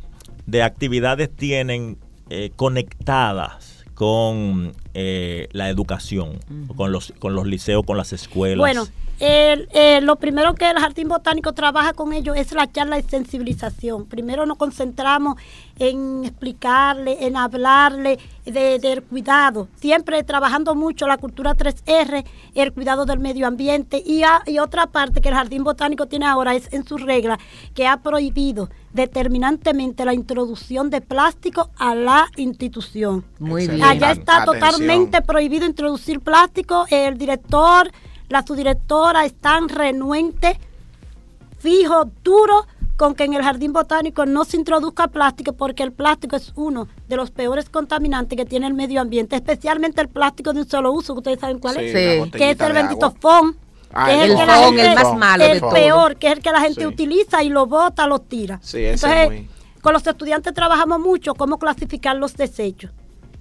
de 0.47 0.63
actividades 0.63 1.35
tienen 1.35 1.97
eh, 2.31 2.51
conectadas 2.57 3.85
con 3.95 4.73
eh, 4.95 5.49
la 5.53 5.69
educación, 5.69 6.39
con, 6.77 6.93
los, 6.93 7.13
con 7.19 7.35
los 7.35 7.47
liceos, 7.47 7.85
con 7.85 7.97
las 7.97 8.13
escuelas? 8.13 8.59
Bueno, 8.59 8.87
el- 9.21 9.69
eh, 9.73 10.01
lo 10.03 10.17
primero 10.17 10.55
que 10.55 10.69
el 10.71 10.77
Jardín 10.79 11.09
Botánico 11.09 11.53
trabaja 11.53 11.93
con 11.93 12.13
ellos 12.13 12.37
es 12.37 12.53
la 12.53 12.71
charla 12.71 12.97
de 12.97 13.03
sensibilización. 13.03 14.07
Primero 14.07 14.45
nos 14.47 14.57
concentramos 14.59 15.37
en 15.79 16.25
explicarle, 16.25 17.27
en 17.27 17.37
hablarle 17.37 18.19
de- 18.45 18.79
del 18.79 19.03
cuidado, 19.03 19.69
siempre 19.81 20.23
trabajando 20.25 20.75
mucho 20.75 21.07
la 21.07 21.17
cultura 21.19 21.55
3R, 21.55 22.25
el 22.55 22.73
cuidado 22.73 23.07
del 23.07 23.19
medio 23.19 23.47
ambiente 23.47 24.03
y, 24.05 24.23
a- 24.23 24.43
y 24.47 24.59
otra 24.59 24.87
parte 24.87 25.21
que 25.21 25.29
el 25.31 25.35
Jardín 25.35 25.65
Botánico 25.65 26.07
tiene 26.07 26.27
ahora 26.27 26.55
es 26.55 26.73
en 26.73 26.85
su 26.87 26.97
regla 26.99 27.39
que 27.75 27.87
ha 27.87 27.97
prohibido 27.99 28.69
determinantemente 28.93 30.05
la 30.05 30.15
introducción 30.15 30.91
de 30.91 31.01
plástico 31.01 31.71
a 31.79 31.95
la 31.95 32.27
institución. 32.37 33.25
Muy 33.39 33.67
bien. 33.67 33.83
Allá 33.83 34.13
está 34.13 34.43
Atención. 34.43 34.61
Totalmente 34.87 35.23
prohibido 35.23 35.67
introducir 35.67 36.21
plástico. 36.21 36.87
El 36.91 37.19
director, 37.19 37.91
la 38.29 38.43
subdirectora 38.47 39.25
están 39.25 39.69
renuentes, 39.69 40.57
fijo, 41.59 42.11
duro, 42.23 42.67
con 42.97 43.15
que 43.17 43.25
en 43.25 43.35
el 43.35 43.43
jardín 43.43 43.73
botánico 43.73 44.25
no 44.25 44.45
se 44.45 44.57
introduzca 44.57 45.09
plástico 45.09 45.53
porque 45.53 45.83
el 45.83 45.93
plástico 45.93 46.37
es 46.37 46.53
uno 46.55 46.87
de 47.09 47.17
los 47.17 47.31
peores 47.33 47.69
contaminantes 47.69 48.37
que 48.37 48.45
tiene 48.45 48.67
el 48.69 48.75
medio 48.75 49.01
ambiente, 49.01 49.35
especialmente 49.35 50.01
el 50.01 50.09
plástico 50.09 50.53
de 50.53 50.61
un 50.61 50.69
solo 50.69 50.93
uso, 50.93 51.15
que 51.15 51.19
ustedes 51.19 51.41
saben 51.41 51.59
cuál 51.59 51.75
Sí, 51.75 51.81
es, 51.87 52.31
que 52.31 52.51
es 52.53 52.61
el 52.61 52.73
bendito. 52.73 53.13
FON. 53.21 53.57
Ah, 53.97 54.07
que 54.07 54.15
es 54.25 54.31
el 54.31 54.37
que 54.37 54.47
la 54.47 54.55
FON, 54.55 54.65
gente- 54.77 54.87
el 54.87 54.95
más 54.95 55.17
malo 55.17 55.45
el 55.45 55.53
de 55.55 55.61
todo. 55.61 55.71
peor, 55.71 56.17
que 56.17 56.27
es 56.29 56.33
el 56.35 56.41
que 56.43 56.51
la 56.51 56.61
gente 56.61 56.81
Sí. 56.81 56.87
utiliza 56.87 57.43
y 57.43 57.49
lo 57.49 57.67
bota, 57.67 58.07
lo 58.07 58.19
tira. 58.21 58.59
Sí, 58.63 58.79
ese 58.79 58.93
es 58.95 59.03
Entonces, 59.05 59.27
muy- 59.29 59.49
con 59.81 59.93
los 59.93 60.07
estudiantes 60.07 60.55
trabajamos 60.55 61.01
mucho 61.01 61.35
cómo 61.35 61.59
clasificar 61.59 62.17
los 62.17 62.35
desechos. 62.37 62.91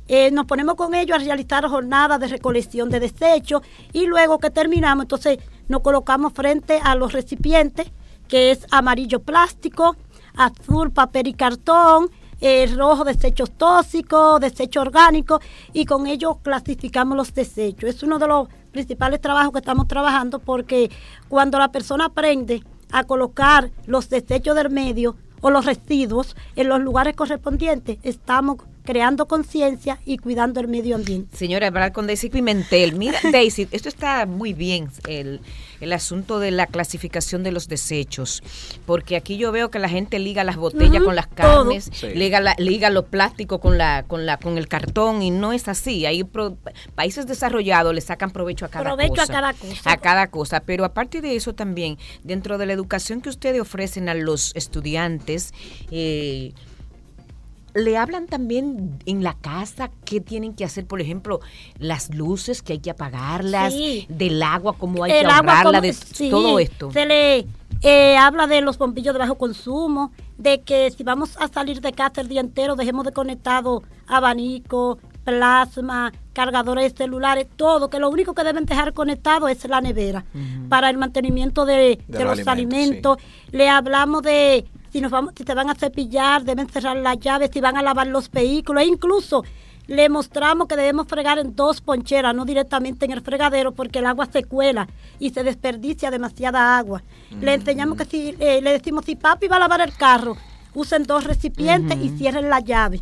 Eh, 0.08 0.32
nos 0.32 0.46
ponemos 0.46 0.76
con 0.76 0.94
ellos 0.96 1.18
a 1.18 1.24
realizar 1.24 1.68
jornadas 1.68 2.20
de 2.20 2.28
recolección 2.28 2.90
de 2.90 3.00
desechos 3.00 3.62
y 3.94 4.06
luego 4.06 4.38
que 4.38 4.50
terminamos, 4.50 5.04
entonces 5.04 5.40
nos 5.70 5.82
colocamos 5.82 6.34
frente 6.34 6.80
a 6.84 6.96
los 6.96 7.14
recipientes, 7.14 7.88
que 8.28 8.52
es 8.52 8.66
amarillo 8.72 9.22
plástico, 9.22 9.96
azul 10.36 10.92
papel 10.92 11.28
y 11.28 11.34
cartón, 11.34 12.10
eh, 12.42 12.68
rojo 12.76 13.06
desechos 13.06 13.52
tóxicos, 13.52 14.42
desecho 14.42 14.82
orgánico 14.82 15.40
y 15.72 15.86
con 15.86 16.08
ello 16.08 16.40
clasificamos 16.42 17.16
los 17.16 17.34
desechos. 17.34 17.90
Es 17.90 18.04
uno 18.04 18.20
de 18.20 18.28
los 18.28 18.50
principales 18.74 19.22
trabajos 19.22 19.54
que 19.54 19.60
estamos 19.60 19.88
trabajando 19.88 20.40
porque 20.40 20.92
cuando 21.30 21.58
la 21.58 21.72
persona 21.72 22.06
aprende 22.06 22.62
a 22.92 23.06
colocar 23.06 23.72
los 23.86 24.10
desechos 24.10 24.56
del 24.58 24.70
medio 24.70 25.16
o 25.40 25.50
los 25.50 25.66
residuos 25.66 26.36
en 26.58 26.68
los 26.68 26.82
lugares 26.82 27.16
correspondientes, 27.16 28.00
estamos 28.04 28.58
creando 28.84 29.28
conciencia 29.28 30.00
y 30.06 30.18
cuidando 30.18 30.60
el 30.60 30.68
medio 30.68 30.96
ambiente. 30.96 31.36
Señora, 31.36 31.68
hablar 31.68 31.92
con 31.94 32.08
Daisy 32.08 32.30
Pimentel. 32.30 32.96
Mira, 32.96 33.20
Daisy, 33.32 33.68
esto 33.72 33.90
está 33.90 34.26
muy 34.26 34.54
bien, 34.54 34.90
el, 35.08 35.40
el 35.80 35.94
asunto 35.94 36.40
de 36.40 36.52
la 36.52 36.68
clasificación 36.68 37.44
de 37.44 37.52
los 37.52 37.68
desechos, 37.68 38.44
porque 38.86 39.16
aquí 39.16 39.38
yo 39.38 39.52
veo 39.52 39.70
que 39.72 39.80
la 39.80 39.90
gente 39.90 40.20
liga 40.20 40.44
las 40.44 40.58
botellas 40.58 41.02
con 41.04 41.16
las 41.16 41.28
carnes, 41.28 41.90
Sí. 41.94 42.08
liga, 42.14 42.40
la- 42.40 42.56
liga 42.58 42.90
los 42.90 43.06
plásticos 43.06 43.60
con 43.60 43.78
la, 43.78 44.04
con 44.08 44.26
la, 44.26 44.38
con 44.38 44.58
el 44.58 44.68
cartón 44.68 45.22
y 45.22 45.32
no 45.32 45.54
es 45.54 45.68
así. 45.68 46.06
Hay 46.06 46.24
pro- 46.24 46.58
países 46.96 47.26
desarrollados 47.28 47.94
le 47.94 48.02
sacan 48.02 48.32
provecho 48.32 48.66
a 48.66 48.70
cada 48.70 48.84
Provecho 48.86 49.14
a 49.14 49.26
cosa. 49.28 49.34
cada 49.34 49.54
cosa. 49.54 49.92
A 49.92 49.98
cada 49.98 50.28
cosa. 50.28 50.60
Pero 50.62 50.86
aparte 50.86 51.22
de 51.22 51.36
eso 51.36 51.54
también, 51.54 51.98
dentro 52.24 52.58
de 52.58 52.66
la 52.66 52.74
educación 52.74 53.22
que 53.22 53.30
ustedes 53.30 53.62
ofrecen 53.62 54.10
a 54.10 54.14
los 54.14 54.54
estudiantes, 54.56 55.54
eh, 55.92 56.54
le 57.74 57.98
hablan 57.98 58.28
también 58.28 59.00
en 59.06 59.24
la 59.24 59.34
casa 59.34 59.90
qué 60.06 60.20
tienen 60.22 60.54
que 60.54 60.64
hacer, 60.66 60.86
por 60.86 61.02
ejemplo, 61.02 61.40
las 61.80 62.14
luces 62.14 62.62
que 62.62 62.74
hay 62.74 62.80
que 62.80 62.92
apagarlas, 62.92 63.74
Sí. 63.74 64.06
del 64.10 64.42
agua, 64.44 64.76
cómo 64.78 65.04
hay 65.04 65.12
el 65.12 65.20
que 65.22 65.26
agua 65.26 65.38
ahorrarla, 65.60 65.80
como- 65.80 65.82
de 65.82 65.94
sí, 65.94 66.30
todo 66.30 66.60
esto. 66.60 66.92
Se 66.92 67.06
le 67.06 67.46
eh, 67.82 68.16
habla 68.16 68.48
de 68.48 68.62
los 68.62 68.78
bombillos 68.78 69.14
de 69.14 69.20
bajo 69.20 69.36
consumo, 69.36 70.12
de 70.38 70.62
que 70.62 70.90
si 70.92 71.04
vamos 71.04 71.36
a 71.40 71.48
salir 71.48 71.82
de 71.82 71.92
casa 71.92 72.22
el 72.22 72.28
día 72.30 72.40
entero, 72.42 72.76
dejemos 72.76 73.04
de 73.06 73.12
conectado 73.12 73.84
abanico, 74.08 75.00
plasma, 75.26 76.14
cargadores 76.34 76.94
celulares, 76.96 77.48
todo, 77.56 77.90
que 77.90 78.00
lo 78.00 78.10
único 78.10 78.34
que 78.34 78.44
deben 78.44 78.66
dejar 78.66 78.94
conectado 78.94 79.48
es 79.48 79.68
la 79.68 79.82
nevera 79.82 80.26
para 80.70 80.90
el 80.90 80.98
mantenimiento 80.98 81.66
de, 81.66 82.00
de 82.08 82.18
De 82.20 82.24
los 82.26 82.48
alimentos. 82.48 83.18
Le 83.52 83.70
hablamos 83.70 84.22
de 84.24 84.66
si 84.94 85.02
nos 85.02 85.10
vamos, 85.10 85.34
si 85.36 85.44
se 85.44 85.56
van 85.56 85.72
a 85.72 85.74
cepillar, 85.74 86.44
deben 86.44 86.70
cerrar 86.70 86.96
las 86.96 87.20
llaves, 87.20 87.50
si 87.52 87.60
van 87.60 87.78
a 87.78 87.82
lavar 87.82 88.06
los 88.06 88.30
vehículos, 88.30 88.84
e 88.84 88.86
incluso 88.86 89.44
le 89.88 90.08
mostramos 90.08 90.68
que 90.68 90.76
debemos 90.76 91.08
fregar 91.08 91.40
en 91.40 91.56
dos 91.56 91.82
poncheras, 91.82 92.36
no 92.36 92.46
directamente 92.46 93.06
en 93.06 93.12
el 93.12 93.22
fregadero, 93.22 93.72
porque 93.72 94.00
el 94.00 94.06
agua 94.06 94.28
se 94.32 94.44
cuela 94.44 94.88
y 95.18 95.32
se 95.32 95.44
desperdicia 95.44 96.12
demasiada 96.12 96.78
agua. 96.78 97.02
Le 97.42 97.56
enseñamos 97.56 97.98
que 97.98 98.06
si, 98.06 98.36
eh, 98.40 98.62
le 98.62 98.72
decimos, 98.72 99.06
si 99.06 99.16
papi 99.16 99.48
va 99.48 99.56
a 99.56 99.62
lavar 99.62 99.82
el 99.82 99.96
carro, 99.96 100.38
usen 100.76 101.06
dos 101.06 101.24
recipientes 101.24 101.98
y 102.00 102.10
cierren 102.10 102.52
la 102.52 102.60
llave. 102.60 103.02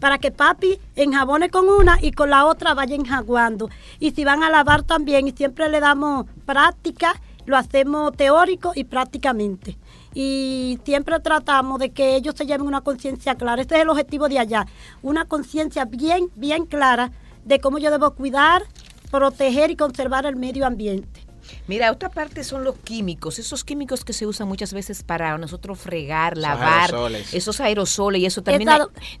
Para 0.00 0.18
que 0.18 0.32
papi 0.32 0.78
enjabone 0.96 1.48
con 1.48 1.66
una 1.66 1.96
y 1.98 2.12
con 2.12 2.28
la 2.28 2.44
otra 2.44 2.74
vaya 2.74 2.94
enjaguando. 2.94 3.70
Y 3.98 4.10
si 4.10 4.22
van 4.22 4.42
a 4.42 4.50
lavar 4.50 4.82
también, 4.82 5.28
y 5.28 5.32
siempre 5.32 5.70
le 5.70 5.80
damos 5.80 6.26
práctica, 6.44 7.14
lo 7.46 7.56
hacemos 7.56 8.14
teórico 8.16 8.72
y 8.74 8.84
prácticamente. 8.84 9.78
Y 10.14 10.78
siempre 10.84 11.18
tratamos 11.20 11.78
de 11.78 11.90
que 11.90 12.16
ellos 12.16 12.34
se 12.36 12.46
lleven 12.46 12.66
una 12.66 12.82
conciencia 12.82 13.34
clara. 13.34 13.62
Este 13.62 13.76
es 13.76 13.82
el 13.82 13.88
objetivo 13.88 14.28
de 14.28 14.38
allá. 14.38 14.66
Una 15.02 15.24
conciencia 15.24 15.84
bien, 15.84 16.28
bien 16.34 16.66
clara 16.66 17.12
de 17.44 17.60
cómo 17.60 17.78
yo 17.78 17.90
debo 17.90 18.10
cuidar, 18.12 18.62
proteger 19.10 19.70
y 19.70 19.76
conservar 19.76 20.26
el 20.26 20.36
medio 20.36 20.66
ambiente. 20.66 21.26
Mira, 21.66 21.90
otra 21.90 22.08
parte 22.08 22.44
son 22.44 22.64
los 22.64 22.76
químicos, 22.78 23.38
esos 23.38 23.64
químicos 23.64 24.04
que 24.04 24.12
se 24.12 24.26
usan 24.26 24.48
muchas 24.48 24.72
veces 24.72 25.02
para 25.02 25.36
nosotros 25.38 25.78
fregar, 25.78 26.36
lavar, 26.36 26.92
esos 27.32 27.60
aerosoles 27.60 28.22
y 28.22 28.26
eso 28.26 28.42
también. 28.42 28.70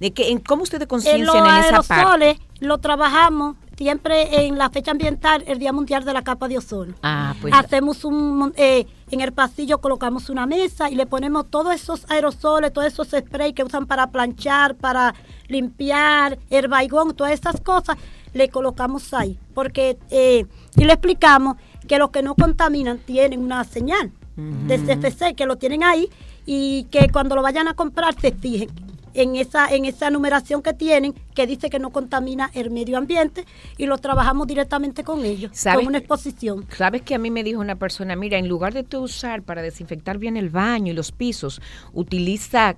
de 0.00 0.12
que, 0.12 0.40
¿Cómo 0.46 0.62
ustedes 0.62 0.86
conciencian 0.86 1.46
en, 1.46 1.64
esa 1.64 1.82
parte? 1.82 1.94
aerosoles 1.94 2.38
lo 2.60 2.78
trabajamos 2.78 3.56
siempre 3.76 4.46
en 4.46 4.58
la 4.58 4.70
fecha 4.70 4.90
ambiental, 4.90 5.44
el 5.46 5.58
Día 5.58 5.72
Mundial 5.72 6.04
de 6.04 6.12
la 6.12 6.22
Capa 6.22 6.48
de 6.48 6.58
Ozono. 6.58 6.94
Ah, 7.02 7.34
pues. 7.40 7.52
Hacemos 7.54 8.04
un, 8.04 8.52
eh, 8.56 8.86
en 9.10 9.20
el 9.20 9.32
pasillo 9.32 9.78
colocamos 9.78 10.30
una 10.30 10.46
mesa 10.46 10.90
y 10.90 10.94
le 10.94 11.06
ponemos 11.06 11.50
todos 11.50 11.74
esos 11.74 12.10
aerosoles, 12.10 12.72
todos 12.72 12.88
esos 12.88 13.08
sprays 13.08 13.54
que 13.54 13.64
usan 13.64 13.86
para 13.86 14.10
planchar, 14.10 14.74
para 14.74 15.14
limpiar, 15.48 16.38
el 16.50 16.68
baigón, 16.68 17.14
todas 17.14 17.32
esas 17.32 17.60
cosas, 17.60 17.96
le 18.32 18.48
colocamos 18.48 19.12
ahí. 19.14 19.38
Porque, 19.54 19.98
eh, 20.10 20.46
y 20.76 20.84
le 20.84 20.92
explicamos 20.92 21.56
que 21.86 21.98
los 21.98 22.10
que 22.10 22.22
no 22.22 22.34
contaminan 22.34 22.98
tienen 22.98 23.40
una 23.40 23.64
señal 23.64 24.12
de 24.36 24.78
CFC, 24.78 25.34
que 25.34 25.44
lo 25.44 25.56
tienen 25.56 25.84
ahí 25.84 26.08
y 26.46 26.84
que 26.84 27.08
cuando 27.12 27.36
lo 27.36 27.42
vayan 27.42 27.68
a 27.68 27.74
comprar 27.74 28.18
se 28.18 28.32
fijen 28.32 28.70
en 29.14 29.36
esa, 29.36 29.68
en 29.68 29.84
esa 29.84 30.10
numeración 30.10 30.62
que 30.62 30.72
tienen 30.72 31.14
que 31.34 31.46
dice 31.46 31.70
que 31.70 31.78
no 31.78 31.90
contamina 31.90 32.50
el 32.54 32.70
medio 32.70 32.98
ambiente 32.98 33.46
y 33.76 33.86
lo 33.86 33.98
trabajamos 33.98 34.46
directamente 34.46 35.04
con 35.04 35.24
ellos, 35.24 35.52
con 35.74 35.86
una 35.86 35.98
exposición. 35.98 36.66
Sabes 36.76 37.02
que 37.02 37.14
a 37.14 37.18
mí 37.18 37.30
me 37.30 37.44
dijo 37.44 37.60
una 37.60 37.76
persona, 37.76 38.16
mira, 38.16 38.38
en 38.38 38.48
lugar 38.48 38.74
de 38.74 38.82
tú 38.82 39.00
usar 39.00 39.42
para 39.42 39.62
desinfectar 39.62 40.18
bien 40.18 40.36
el 40.36 40.50
baño 40.50 40.92
y 40.92 40.94
los 40.94 41.12
pisos, 41.12 41.60
utiliza 41.92 42.76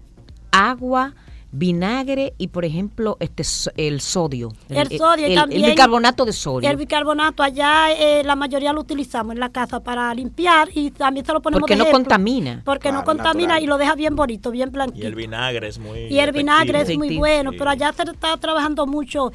agua 0.50 1.14
vinagre 1.54 2.34
y 2.36 2.48
por 2.48 2.64
ejemplo 2.64 3.16
este 3.20 3.44
el 3.76 4.00
sodio. 4.00 4.52
El, 4.68 4.88
sodio 4.98 5.26
el, 5.26 5.34
también 5.36 5.64
el 5.64 5.70
bicarbonato 5.70 6.24
de 6.24 6.32
sodio. 6.32 6.68
el 6.68 6.76
bicarbonato 6.76 7.44
allá 7.44 7.92
eh, 7.92 8.24
la 8.24 8.34
mayoría 8.34 8.72
lo 8.72 8.80
utilizamos 8.80 9.34
en 9.34 9.40
la 9.40 9.50
casa 9.50 9.78
para 9.78 10.12
limpiar 10.14 10.68
y 10.74 10.90
también 10.90 11.24
se 11.24 11.32
lo 11.32 11.40
ponemos 11.40 11.60
porque 11.60 11.76
no 11.76 11.88
contamina. 11.90 12.62
porque 12.64 12.90
no 12.90 13.04
contamina 13.04 13.60
y 13.60 13.66
lo 13.66 13.78
deja 13.78 13.94
bien 13.94 14.16
bonito 14.16 14.50
bien 14.50 14.72
blanquito 14.72 15.04
y 15.04 15.06
el 15.06 15.14
vinagre 15.14 15.68
es 15.68 15.78
muy 15.78 16.00
y 16.06 16.18
el 16.18 16.32
vinagre 16.32 16.80
es 16.80 16.98
muy 16.98 17.16
bueno 17.16 17.52
pero 17.56 17.70
allá 17.70 17.92
se 17.92 18.02
está 18.02 18.36
trabajando 18.36 18.86
mucho 18.86 19.30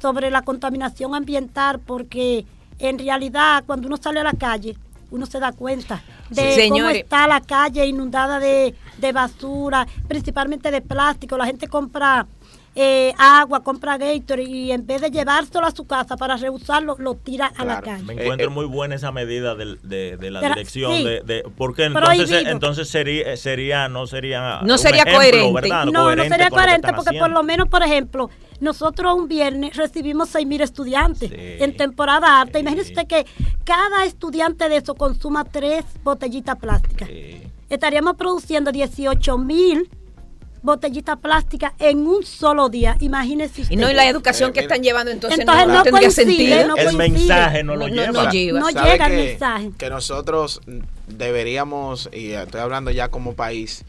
sobre 0.00 0.30
la 0.30 0.42
contaminación 0.42 1.16
ambiental 1.16 1.80
porque 1.80 2.46
en 2.78 2.98
realidad 2.98 3.64
cuando 3.66 3.88
uno 3.88 3.96
sale 3.96 4.20
a 4.20 4.24
la 4.24 4.34
calle 4.34 4.76
uno 5.10 5.26
se 5.26 5.38
da 5.38 5.52
cuenta 5.52 6.02
de 6.30 6.68
cómo 6.68 6.88
está 6.88 7.26
la 7.26 7.40
calle 7.40 7.86
inundada 7.86 8.38
de, 8.38 8.74
basura, 9.12 9.86
principalmente 10.08 10.70
de 10.70 10.80
plástico. 10.80 11.36
La 11.36 11.46
gente 11.46 11.68
compra 11.68 12.26
eh, 12.74 13.14
agua, 13.16 13.62
compra 13.62 13.96
Gator 13.96 14.40
y 14.40 14.70
en 14.72 14.86
vez 14.86 15.00
de 15.00 15.10
llevárselo 15.10 15.66
a 15.66 15.70
su 15.70 15.86
casa 15.86 16.16
para 16.16 16.36
reusarlo, 16.36 16.96
lo 16.98 17.14
tira 17.14 17.46
a 17.56 17.64
la 17.64 17.80
calle. 17.80 18.02
Me 18.02 18.12
encuentro 18.12 18.48
eh, 18.48 18.50
muy 18.50 18.66
buena 18.66 18.96
esa 18.96 19.12
medida 19.12 19.54
de, 19.54 19.76
de, 19.82 20.30
la 20.30 20.40
dirección. 20.40 20.92
de, 20.92 21.44
porque 21.56 21.84
entonces, 21.84 22.46
entonces 22.46 22.88
sería, 22.88 23.36
sería, 23.36 23.88
no 23.88 24.06
sería. 24.06 24.60
No 24.62 24.76
sería 24.76 25.04
coherente. 25.04 25.68
No, 25.90 26.14
no 26.14 26.24
sería 26.24 26.50
coherente 26.50 26.92
porque 26.92 27.18
por 27.18 27.30
lo 27.30 27.42
menos, 27.42 27.68
por 27.68 27.82
ejemplo, 27.82 28.28
nosotros 28.60 29.14
un 29.14 29.28
viernes 29.28 29.76
recibimos 29.76 30.34
6.000 30.34 30.62
estudiantes 30.62 31.30
en 31.32 31.76
temporada 31.76 32.40
alta. 32.40 32.58
Imagínese 32.58 32.90
usted 32.92 33.06
que 33.06 33.26
cada 33.64 34.04
estudiante 34.04 34.68
de 34.68 34.78
eso 34.78 34.94
consuma 34.94 35.44
tres 35.44 35.84
botellitas 36.02 36.56
plásticas. 36.56 37.08
Estaríamos 37.68 38.16
produciendo 38.16 38.70
18.000 38.70 39.88
botellitas 40.66 41.16
plásticas 41.18 41.72
en 41.78 42.06
un 42.06 42.24
solo 42.24 42.68
día. 42.68 42.96
Imagínese 43.00 43.62
usted. 43.62 43.74
Y 43.74 43.76
no, 43.76 43.90
y 43.90 43.94
la 43.94 44.06
educación 44.08 44.52
que 44.52 44.60
están 44.60 44.82
llevando 44.82 45.10
entonces, 45.10 45.38
entonces 45.38 45.68
no, 45.68 45.82
tendría 45.82 46.10
sentido. 46.10 46.76
el 46.76 46.96
mensaje 46.96 47.62
no 47.62 47.76
lo 47.76 47.88
lleva. 47.88 48.24
No, 48.60 48.68
llega 48.70 49.06
el 49.06 49.16
mensaje. 49.16 49.70
Que 49.78 49.88
nosotros 49.88 50.60
deberíamos, 51.06 52.10
y 52.12 52.32
estoy 52.32 52.60
hablando 52.60 52.90
ya 52.90 53.08
como 53.08 53.34
país, 53.34 53.84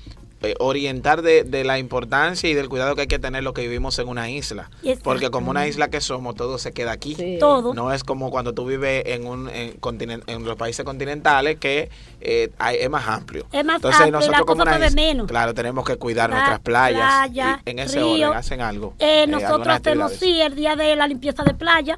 orientar 0.60 1.22
de, 1.22 1.64
la 1.64 1.80
importancia 1.80 2.50
y 2.50 2.54
del 2.54 2.70
cuidado 2.70 2.96
que 2.96 3.02
hay 3.02 3.08
que 3.08 3.20
tener 3.20 3.44
lo 3.44 3.54
que 3.54 3.62
vivimos 3.62 3.98
en 4.00 4.08
una 4.08 4.30
isla. 4.30 4.70
Porque 5.04 5.30
como 5.30 5.50
una 5.50 5.68
isla 5.68 5.90
que 5.90 6.02
somos, 6.02 6.36
todo 6.36 6.58
se 6.58 6.72
queda 6.74 6.92
aquí. 6.92 7.38
Todo. 7.40 7.74
No 7.74 7.92
es 7.92 8.04
como 8.04 8.30
cuando 8.30 8.54
tú 8.54 8.66
vives 8.66 9.04
en 9.08 9.26
un 9.26 9.50
en, 9.50 10.46
los 10.46 10.56
países 10.56 10.86
continentales 10.86 11.58
que 11.58 11.90
eh, 12.22 12.52
es 12.80 12.90
más 12.90 13.08
amplio. 13.08 13.48
Es 13.52 13.66
más 13.66 13.78
Entonces, 13.78 14.12
nosotros 14.12 14.46
como 14.46 14.62
una 14.62 14.78
menos. 14.92 15.28
Claro, 15.28 15.54
tenemos 15.54 15.86
que 15.86 15.96
cuidar 15.98 16.30
nuestras 16.30 16.60
playas. 16.60 17.30
y 17.34 17.40
en 17.70 17.80
ese 17.80 18.02
orden 18.02 18.34
hacen 18.34 18.62
algo. 18.62 18.94
Eh, 19.00 19.26
nosotros 19.28 19.68
hacemos, 19.68 20.14
sí, 20.14 20.42
el 20.42 20.56
día 20.56 20.76
de 20.76 20.96
la 20.96 21.08
limpieza 21.08 21.44
de 21.44 21.54
playa. 21.54 21.98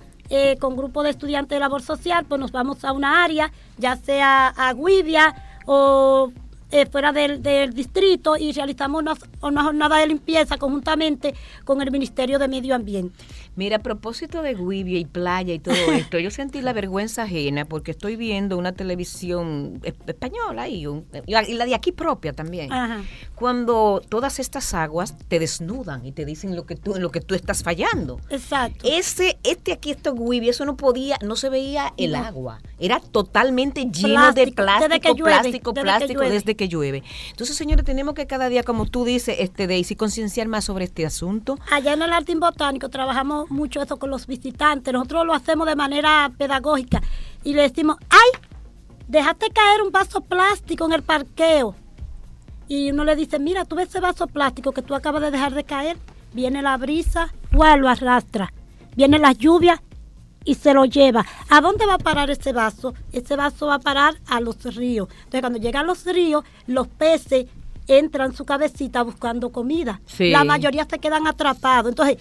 con 0.60 0.78
grupo 0.78 1.04
de 1.04 1.10
estudiantes 1.10 1.56
de 1.56 1.60
labor 1.60 1.82
social, 1.82 2.25
pues 2.28 2.39
nos 2.39 2.52
vamos 2.52 2.84
a 2.86 2.93
una 2.93 3.23
área, 3.23 3.52
ya 3.78 3.95
sea 3.95 4.47
a 4.47 4.73
Guivia 4.73 5.36
o 5.65 6.32
eh, 6.72 6.86
fuera 6.86 7.12
del, 7.12 7.74
distrito 7.74 8.38
y 8.38 8.52
realizamos 8.52 9.02
una, 9.02 9.14
una, 9.42 9.64
jornada 9.64 9.98
de 9.98 10.08
limpieza 10.08 10.58
conjuntamente 10.58 11.34
con 11.66 11.82
el 11.82 11.92
Ministerio 11.92 12.38
de 12.38 12.48
Medio 12.48 12.76
Ambiente. 12.76 13.18
Mira, 13.60 13.76
a 13.76 13.80
propósito 13.80 14.41
de 14.41 14.56
Guivia 14.56 15.00
y 15.00 15.04
playa 15.04 15.54
y 15.54 15.60
todo 15.60 15.76
esto, 15.91 16.17
yo 16.17 16.32
sentí 16.32 16.62
la 16.62 16.72
vergüenza 16.72 17.24
ajena 17.24 17.65
porque 17.65 17.91
estoy 17.91 18.15
viendo 18.15 18.58
una 18.58 18.72
televisión 18.72 19.82
española 19.84 20.69
y, 20.69 20.86
la 21.28 21.65
de 21.65 21.76
aquí 21.76 21.91
propia 21.91 22.32
también. 22.32 22.69
Cuando 23.36 24.02
todas 24.08 24.39
estas 24.39 24.74
aguas 24.74 25.17
te 25.28 25.39
desnudan 25.39 26.06
y 26.06 26.13
te 26.13 26.24
dicen 26.24 26.56
lo 26.56 26.65
que 26.65 26.78
tú, 26.78 26.95
en 26.95 27.02
lo 27.02 27.12
que 27.12 27.19
tú 27.19 27.36
estás 27.36 27.62
fallando. 27.62 28.22
Exacto. 28.30 28.88
Ese, 28.89 29.38
este 29.43 29.74
aquí, 29.74 29.91
esto 29.91 30.15
Guivia, 30.15 30.52
eso 30.52 30.63
no 30.63 30.78
podía, 30.78 31.17
no 31.22 31.36
se 31.36 31.50
veía 31.50 31.93
el 31.98 32.15
agua. 32.15 32.62
Era 32.80 33.02
totalmente 33.02 33.84
lleno 33.91 34.32
de 34.32 34.54
plástico, 34.54 35.15
plástico, 35.15 35.74
plástico 35.74 36.22
desde 36.22 36.56
que 36.56 36.69
llueve. 36.69 37.04
Entonces, 37.32 37.58
señores, 37.58 37.84
tenemos 37.84 38.13
que 38.15 38.26
cada 38.26 38.48
día, 38.48 38.63
como 38.63 38.86
tú 38.86 39.04
dices, 39.04 39.36
este 39.39 39.67
Daisy, 39.67 39.98
concienciar 39.98 40.48
más 40.48 40.63
sobre 40.63 40.86
este 40.86 41.06
asunto. 41.06 41.60
Allá 41.69 41.91
en 41.91 42.02
el 42.04 42.10
Jardín 42.10 42.39
Botánico 42.39 42.88
trabajamos 42.88 43.49
mucho 43.50 43.82
eso 43.82 43.98
con 43.98 44.10
los 44.10 44.28
visitantes. 44.28 44.94
Nosotros 44.94 45.26
lo 45.26 45.34
hacemos 45.34 45.68
de 45.68 45.76
manera 45.76 46.32
pedagógica 46.38 47.02
y 47.44 47.54
le 47.54 47.64
decimos, 47.64 47.98
¡ay! 48.10 48.42
Dejaste 49.08 49.50
caer 49.50 49.82
un 49.82 49.92
vaso 49.92 50.22
plástico 50.22 50.86
en 50.86 50.94
el 50.94 51.04
parqueo. 51.04 51.76
Y 52.68 52.92
uno 52.92 53.04
le 53.04 53.16
dice, 53.16 53.40
mira, 53.40 53.66
tú 53.66 53.76
ves 53.76 53.90
ese 53.90 54.00
vaso 54.00 54.28
plástico 54.28 54.72
que 54.72 54.84
tú 54.84 54.94
acabas 54.94 55.22
de 55.22 55.32
dejar 55.32 55.54
de 55.54 55.64
caer. 55.64 55.98
Viene 56.34 56.62
la 56.62 56.78
brisa, 56.78 57.34
lo 57.52 57.64
arrastra. 57.64 58.54
Viene 58.96 59.18
la 59.18 59.32
lluvia 59.32 59.82
y 60.46 60.56
se 60.56 60.74
lo 60.74 60.86
lleva. 60.86 61.26
¿A 61.50 61.62
dónde 61.62 61.86
va 61.86 61.96
a 61.96 62.00
parar 62.00 62.30
ese 62.30 62.54
vaso? 62.54 62.94
Ese 63.12 63.36
vaso 63.36 63.68
va 63.68 63.76
a 63.76 63.80
parar 63.80 64.16
a 64.28 64.40
los 64.40 64.64
ríos. 64.76 65.10
Entonces, 65.12 65.42
cuando 65.42 65.60
llegan 65.60 65.88
los 65.88 66.06
ríos, 66.06 66.44
los 66.68 66.88
peces 66.88 67.48
entran 67.88 68.36
su 68.36 68.46
cabecita 68.46 69.02
buscando 69.02 69.52
comida. 69.52 70.02
La 70.20 70.44
mayoría 70.44 70.86
se 70.90 71.00
quedan 71.00 71.28
atrapados. 71.28 71.90
Entonces, 71.90 72.18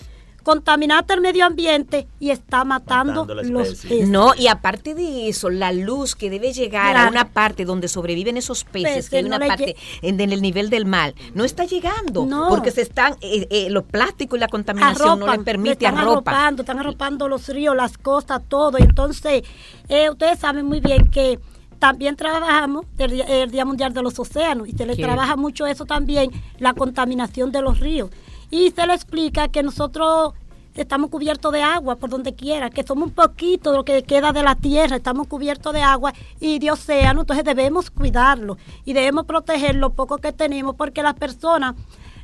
contaminaste 0.48 1.12
el 1.12 1.20
medio 1.20 1.44
ambiente 1.44 2.08
y 2.18 2.30
está 2.30 2.64
matando, 2.64 3.26
los 3.26 3.50
peces. 3.82 4.08
No, 4.08 4.32
y 4.34 4.46
aparte 4.46 4.94
de 4.94 5.28
eso, 5.28 5.50
la 5.50 5.72
luz 5.72 6.14
que 6.14 6.30
debe 6.30 6.54
llegar 6.54 6.96
a 6.96 7.06
una 7.10 7.28
parte 7.34 7.66
donde 7.66 7.86
sobreviven 7.86 8.38
esos 8.38 8.64
peces, 8.64 9.10
que 9.10 9.18
hay 9.18 9.24
una 9.24 9.38
parte 9.38 9.76
en, 10.00 10.18
el 10.18 10.40
nivel 10.40 10.70
del 10.70 10.86
mar, 10.86 11.12
no 11.34 11.44
está 11.44 11.66
llegando, 11.66 12.26
porque 12.48 12.70
se 12.70 12.80
están, 12.80 13.16
eh, 13.20 13.46
eh, 13.50 13.68
los 13.68 13.84
plásticos 13.84 14.38
y 14.38 14.40
la 14.40 14.48
contaminación 14.48 15.20
no 15.20 15.26
le 15.26 15.38
permite 15.40 15.84
están 15.84 15.98
arropando, 15.98 16.62
están 16.62 16.78
arropando 16.78 17.28
los 17.28 17.46
ríos, 17.48 17.76
las 17.76 17.98
costas, 17.98 18.40
todo. 18.48 18.78
Entonces, 18.78 19.42
eh, 19.90 20.08
ustedes 20.08 20.38
saben 20.38 20.64
muy 20.64 20.80
bien 20.80 21.10
que 21.10 21.38
también 21.78 22.16
trabajamos 22.16 22.86
el, 22.96 23.50
Día 23.50 23.66
Mundial 23.66 23.92
de 23.92 24.02
los 24.02 24.18
Océanos 24.18 24.66
y 24.66 24.72
se 24.72 24.86
le 24.86 24.96
trabaja 24.96 25.36
mucho 25.36 25.66
eso 25.66 25.84
también, 25.84 26.30
la 26.58 26.72
contaminación 26.72 27.52
de 27.52 27.60
los 27.60 27.80
ríos 27.80 28.08
y 28.50 28.70
se 28.70 28.86
le 28.86 28.94
explica 28.94 29.48
que 29.48 29.62
nosotros 29.62 30.32
estamos 30.74 31.10
cubiertos 31.10 31.52
de 31.52 31.62
agua 31.62 31.96
por 31.96 32.10
donde 32.10 32.34
quiera, 32.34 32.70
que 32.70 32.84
somos 32.84 33.08
un 33.08 33.14
poquito 33.14 33.72
de 33.72 33.78
lo 33.78 33.84
que 33.84 34.02
queda 34.02 34.32
de 34.32 34.42
la 34.42 34.54
tierra, 34.54 34.96
estamos 34.96 35.26
cubiertos 35.26 35.72
de 35.72 35.82
agua 35.82 36.12
y 36.40 36.58
de 36.58 36.70
océano, 36.70 37.22
entonces 37.22 37.44
debemos 37.44 37.90
cuidarlo 37.90 38.58
y 38.84 38.92
debemos 38.92 39.24
proteger 39.26 39.74
lo 39.74 39.90
poco 39.90 40.18
que 40.18 40.32
tenemos 40.32 40.76
porque 40.76 41.02
las 41.02 41.14
personas 41.14 41.74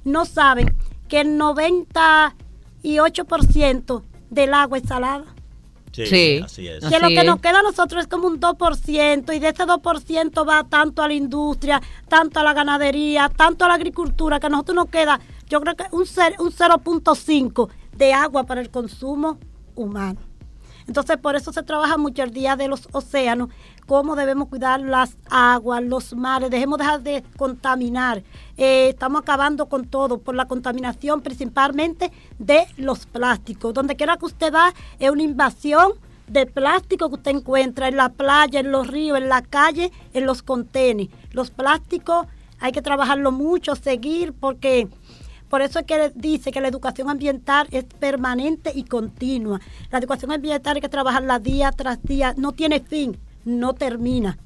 no 0.05 0.25
saben 0.25 0.73
que 1.09 1.21
el 1.21 1.39
98% 1.39 4.03
del 4.31 4.55
agua 4.55 4.79
es 4.79 4.89
salada. 4.89 5.25
Sí, 5.93 6.41
así 6.45 6.67
es. 6.67 6.85
Que 6.85 6.99
lo 6.99 7.07
que 7.09 7.23
nos 7.23 7.41
queda 7.41 7.61
a 7.61 7.63
nosotros 7.63 8.03
es 8.03 8.09
como 8.09 8.27
un 8.27 8.41
2% 8.41 9.35
y 9.35 9.39
de 9.39 9.49
ese 9.49 9.65
2% 9.65 10.49
va 10.49 10.65
tanto 10.65 11.03
a 11.03 11.09
la 11.09 11.15
industria, 11.15 11.81
tanto 12.09 12.41
a 12.41 12.43
la 12.43 12.53
ganadería, 12.53 13.29
tanto 13.29 13.65
a 13.65 13.69
la 13.69 13.75
agricultura, 13.75 14.41
que 14.41 14.47
a 14.47 14.49
nosotros 14.49 14.75
nos 14.75 14.89
queda, 14.89 15.21
yo 15.48 15.61
creo 15.61 15.76
que 15.76 15.85
un, 15.92 16.00
un 16.00 16.52
0.5 16.52 17.68
de 17.96 18.12
agua 18.12 18.44
para 18.44 18.61
el 18.61 18.70
consumo 18.70 19.38
humano. 19.74 20.20
Entonces, 20.87 21.16
por 21.16 21.35
eso 21.35 21.52
se 21.52 21.62
trabaja 21.62 21.96
mucho 21.96 22.22
el 22.22 22.30
Día 22.30 22.57
de 22.57 22.68
los 22.68 22.88
Océanos, 22.92 23.48
cómo 23.87 24.16
debemos 24.16 24.48
cuidar 24.48 24.80
las 24.80 25.16
aguas, 25.30 25.83
los 25.83 26.14
mares, 26.14 26.50
dejemos 26.50 26.78
dejar 26.78 27.02
de 27.02 27.24
contaminar. 27.37 28.22
Eh, 28.57 28.90
estamos 28.90 29.22
acabando 29.22 29.66
con 29.66 29.87
todo 29.87 30.18
por 30.18 30.35
la 30.35 30.46
contaminación 30.46 31.22
principalmente 31.22 32.12
de 32.38 32.66
los 32.76 33.07
plásticos. 33.07 33.72
Donde 33.72 33.96
quiera 33.96 34.18
que 34.18 34.26
usted 34.26 34.52
va, 34.52 34.74
es 34.98 35.11
una 35.11 35.22
invasión 35.22 35.92
de 36.26 36.46
plástico 36.46 37.09
que 37.09 37.16
usted 37.16 37.30
encuentra 37.33 37.88
en 37.88 37.96
la 37.96 38.11
playa, 38.11 38.61
en 38.61 38.70
los 38.70 38.87
ríos, 38.87 39.18
en 39.18 39.28
la 39.28 39.42
calle, 39.42 39.90
en 40.12 40.26
los 40.26 40.42
contenedores. 40.42 41.09
Los 41.33 41.50
plásticos 41.50 42.26
hay 42.61 42.72
que 42.72 42.83
trabajarlo 42.83 43.30
mucho, 43.33 43.74
seguir, 43.74 44.33
porque 44.33 44.88
por 45.55 45.62
eso 45.62 45.79
es 45.79 45.87
que 45.87 46.11
dice 46.17 46.51
que 46.51 46.61
la 46.61 46.67
educación 46.67 47.09
ambiental 47.09 47.69
es 47.71 47.85
permanente 47.85 48.73
y 48.75 48.83
continua. 48.83 49.61
La 49.93 49.99
educación 49.99 50.33
ambiental 50.33 50.75
hay 50.75 50.81
que 50.81 50.88
trabajarla 50.88 51.38
día 51.38 51.71
tras 51.71 52.03
día, 52.03 52.35
no 52.37 52.51
tiene 52.51 52.81
fin, 52.81 53.17
no 53.45 53.73
termina. 53.73 54.37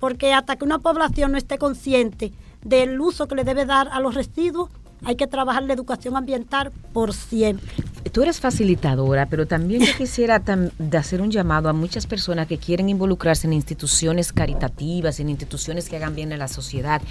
Porque 0.00 0.32
hasta 0.32 0.56
que 0.56 0.64
una 0.64 0.78
población 0.78 1.32
no 1.32 1.36
esté 1.36 1.58
consciente 1.58 2.32
del 2.64 2.98
uso 2.98 3.28
que 3.28 3.34
le 3.34 3.44
debe 3.44 3.66
dar 3.66 3.88
a 3.92 4.00
los 4.00 4.14
residuos, 4.14 4.70
hay 5.04 5.16
que 5.16 5.26
trabajar 5.26 5.62
la 5.64 5.74
educación 5.74 6.16
ambiental 6.16 6.72
por 6.94 7.12
siempre 7.12 7.74
tú 8.10 8.22
eres 8.22 8.40
facilitadora, 8.40 9.26
pero 9.26 9.46
también 9.46 9.82
yo 9.82 9.92
quisiera 9.98 10.38
de 10.38 10.98
hacer 10.98 11.20
un 11.20 11.30
llamado 11.30 11.68
a 11.68 11.72
muchas 11.72 12.06
personas 12.06 12.46
que 12.46 12.58
quieren 12.58 12.88
involucrarse 12.88 13.46
en 13.46 13.52
instituciones 13.52 14.32
caritativas, 14.32 15.20
en 15.20 15.28
instituciones 15.28 15.88
que 15.88 15.96
hagan 15.96 16.14
bien 16.14 16.32
a 16.32 16.36
la 16.36 16.48
sociedad. 16.48 17.02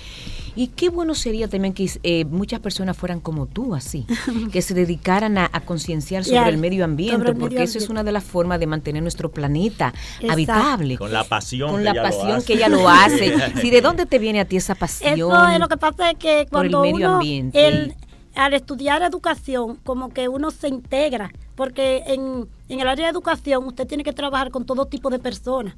Y 0.55 0.67
qué 0.67 0.89
bueno 0.89 1.15
sería 1.15 1.49
también 1.49 1.73
que 1.73 1.89
eh, 2.03 2.23
muchas 2.25 2.61
personas 2.61 2.95
fueran 2.95 3.19
como 3.19 3.45
tú, 3.45 3.75
así, 3.75 4.05
que 4.51 4.61
se 4.61 4.73
dedicaran 4.73 5.37
a, 5.37 5.49
concienciar 5.65 6.23
sobre 6.23 6.49
el 6.49 6.57
medio 6.57 6.85
ambiente, 6.85 7.33
porque 7.33 7.63
eso 7.63 7.77
es 7.77 7.89
una 7.89 8.03
de 8.03 8.11
las 8.11 8.23
formas 8.23 8.59
de 8.59 8.67
mantener 8.67 9.01
nuestro 9.01 9.31
planeta 9.31 9.93
habitable. 10.29 10.97
Con 10.97 11.11
la 11.11 11.23
pasión. 11.23 11.71
Con 11.71 11.83
la 11.83 11.93
pasión 11.93 12.43
que 12.43 12.53
ella 12.53 12.69
lo 12.69 12.87
hace. 12.87 13.35
sí, 13.61 13.69
¿De 13.69 13.81
dónde 13.81 14.05
te 14.05 14.19
viene 14.19 14.39
a 14.39 14.45
ti 14.45 14.57
esa 14.57 14.75
pasión? 14.75 15.13
Eso 15.13 15.47
es 15.47 15.59
lo 15.59 15.67
que 15.67 15.77
pasa 15.77 16.11
es 16.11 16.17
que 16.17 16.47
cuando 16.49 16.79
por 16.79 16.87
el 16.87 16.93
medio 16.93 17.09
ambiente 17.13 17.95
al 18.35 18.53
estudiar 18.53 19.01
educación, 19.01 19.77
como 19.83 20.09
que 20.09 20.27
uno 20.27 20.51
se 20.51 20.67
integra, 20.67 21.31
porque 21.55 22.03
en, 22.07 22.47
en 22.69 22.79
el 22.79 22.87
área 22.87 23.05
de 23.05 23.11
educación 23.11 23.65
usted 23.65 23.87
tiene 23.87 24.03
que 24.03 24.13
trabajar 24.13 24.51
con 24.51 24.65
todo 24.65 24.85
tipo 24.85 25.09
de 25.09 25.19
personas. 25.19 25.75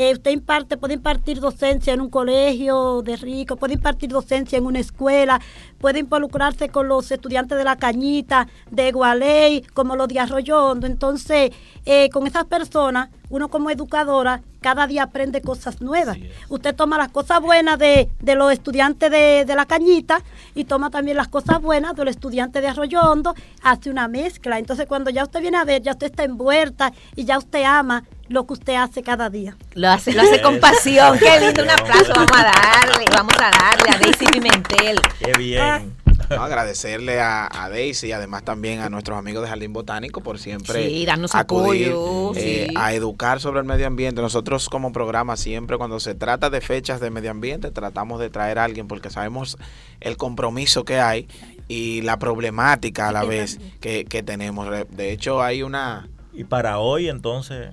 Eh, 0.00 0.14
usted 0.14 0.30
imparte, 0.30 0.78
puede 0.78 0.94
impartir 0.94 1.40
docencia 1.40 1.92
en 1.92 2.00
un 2.00 2.08
colegio 2.08 3.02
de 3.02 3.16
rico, 3.16 3.56
puede 3.56 3.74
impartir 3.74 4.08
docencia 4.08 4.56
en 4.56 4.64
una 4.64 4.78
escuela, 4.78 5.42
puede 5.76 5.98
involucrarse 5.98 6.70
con 6.70 6.88
los 6.88 7.10
estudiantes 7.10 7.58
de 7.58 7.64
la 7.64 7.76
Cañita, 7.76 8.48
de 8.70 8.92
Gualey, 8.92 9.60
como 9.74 9.96
los 9.96 10.08
de 10.08 10.18
Arroyo 10.18 10.64
Hondo. 10.64 10.86
Entonces, 10.86 11.50
eh, 11.84 12.08
con 12.08 12.26
esas 12.26 12.46
personas, 12.46 13.10
uno 13.28 13.50
como 13.50 13.68
educadora, 13.68 14.40
cada 14.62 14.86
día 14.86 15.02
aprende 15.02 15.42
cosas 15.42 15.82
nuevas. 15.82 16.16
Usted 16.48 16.74
toma 16.74 16.96
las 16.96 17.10
cosas 17.10 17.42
buenas 17.42 17.78
de, 17.78 18.08
de 18.20 18.34
los 18.36 18.50
estudiantes 18.50 19.10
de, 19.10 19.44
de, 19.44 19.54
la 19.54 19.66
Cañita 19.66 20.22
y 20.54 20.64
toma 20.64 20.88
también 20.88 21.18
las 21.18 21.28
cosas 21.28 21.60
buenas 21.60 21.94
de 21.94 22.06
los 22.06 22.14
estudiantes 22.14 22.62
de 22.62 22.68
Arroyo 22.68 23.02
Hondo, 23.02 23.34
hace 23.62 23.90
una 23.90 24.08
mezcla. 24.08 24.58
Entonces, 24.58 24.86
cuando 24.86 25.10
ya 25.10 25.24
usted 25.24 25.42
viene 25.42 25.58
a 25.58 25.64
ver, 25.64 25.82
ya 25.82 25.92
usted 25.92 26.06
está 26.06 26.24
envuelta 26.24 26.90
y 27.16 27.26
ya 27.26 27.36
usted 27.36 27.64
ama 27.64 28.04
lo 28.30 28.46
que 28.46 28.52
usted 28.52 28.74
hace 28.76 29.02
cada 29.02 29.28
día. 29.28 29.56
Lo 29.74 29.90
hace, 29.90 30.12
lo 30.14 30.22
hace 30.22 30.40
con 30.40 30.60
pasión. 30.60 31.18
Qué 31.18 31.40
lindo, 31.40 31.64
un 31.64 31.70
aplauso. 31.70 32.12
Vamos 32.14 32.30
a 32.32 32.44
darle, 32.44 33.04
vamos 33.10 33.34
a 33.36 33.50
darle 33.50 33.90
a 33.90 33.98
Daisy 33.98 34.24
Pimentel. 34.24 35.00
Qué 35.18 35.32
bien. 35.36 35.96
agradecerle 36.30 37.20
a, 37.20 37.48
Daisy 37.68 38.06
y 38.06 38.12
además 38.12 38.44
también 38.44 38.80
a 38.80 38.88
nuestros 38.88 39.18
amigos 39.18 39.42
de 39.42 39.48
Jardín 39.48 39.72
Botánico 39.72 40.20
por 40.20 40.38
siempre 40.38 40.88
sí, 40.88 41.04
darnos 41.04 41.34
apoyo, 41.34 42.32
eh, 42.36 42.68
a 42.76 42.94
educar 42.94 43.40
sobre 43.40 43.60
el 43.60 43.66
medio 43.66 43.88
ambiente. 43.88 44.22
Nosotros 44.22 44.68
como 44.68 44.92
programa 44.92 45.36
siempre 45.36 45.76
cuando 45.76 45.98
se 45.98 46.14
trata 46.14 46.50
de 46.50 46.60
fechas 46.60 47.00
de 47.00 47.10
medio 47.10 47.32
ambiente 47.32 47.72
tratamos 47.72 48.20
de 48.20 48.30
traer 48.30 48.60
a 48.60 48.64
alguien 48.64 48.86
porque 48.86 49.10
sabemos 49.10 49.58
el 50.00 50.16
compromiso 50.16 50.84
que 50.84 51.00
hay 51.00 51.26
y 51.66 52.02
la 52.02 52.20
problemática 52.20 53.08
a 53.08 53.12
la 53.12 53.24
vez 53.24 53.58
que, 53.80 54.04
que 54.04 54.22
tenemos. 54.22 54.68
De 54.88 55.10
hecho 55.10 55.42
hay 55.42 55.64
una... 55.64 56.08
Y 56.32 56.44
para 56.44 56.78
hoy 56.78 57.08
entonces... 57.08 57.70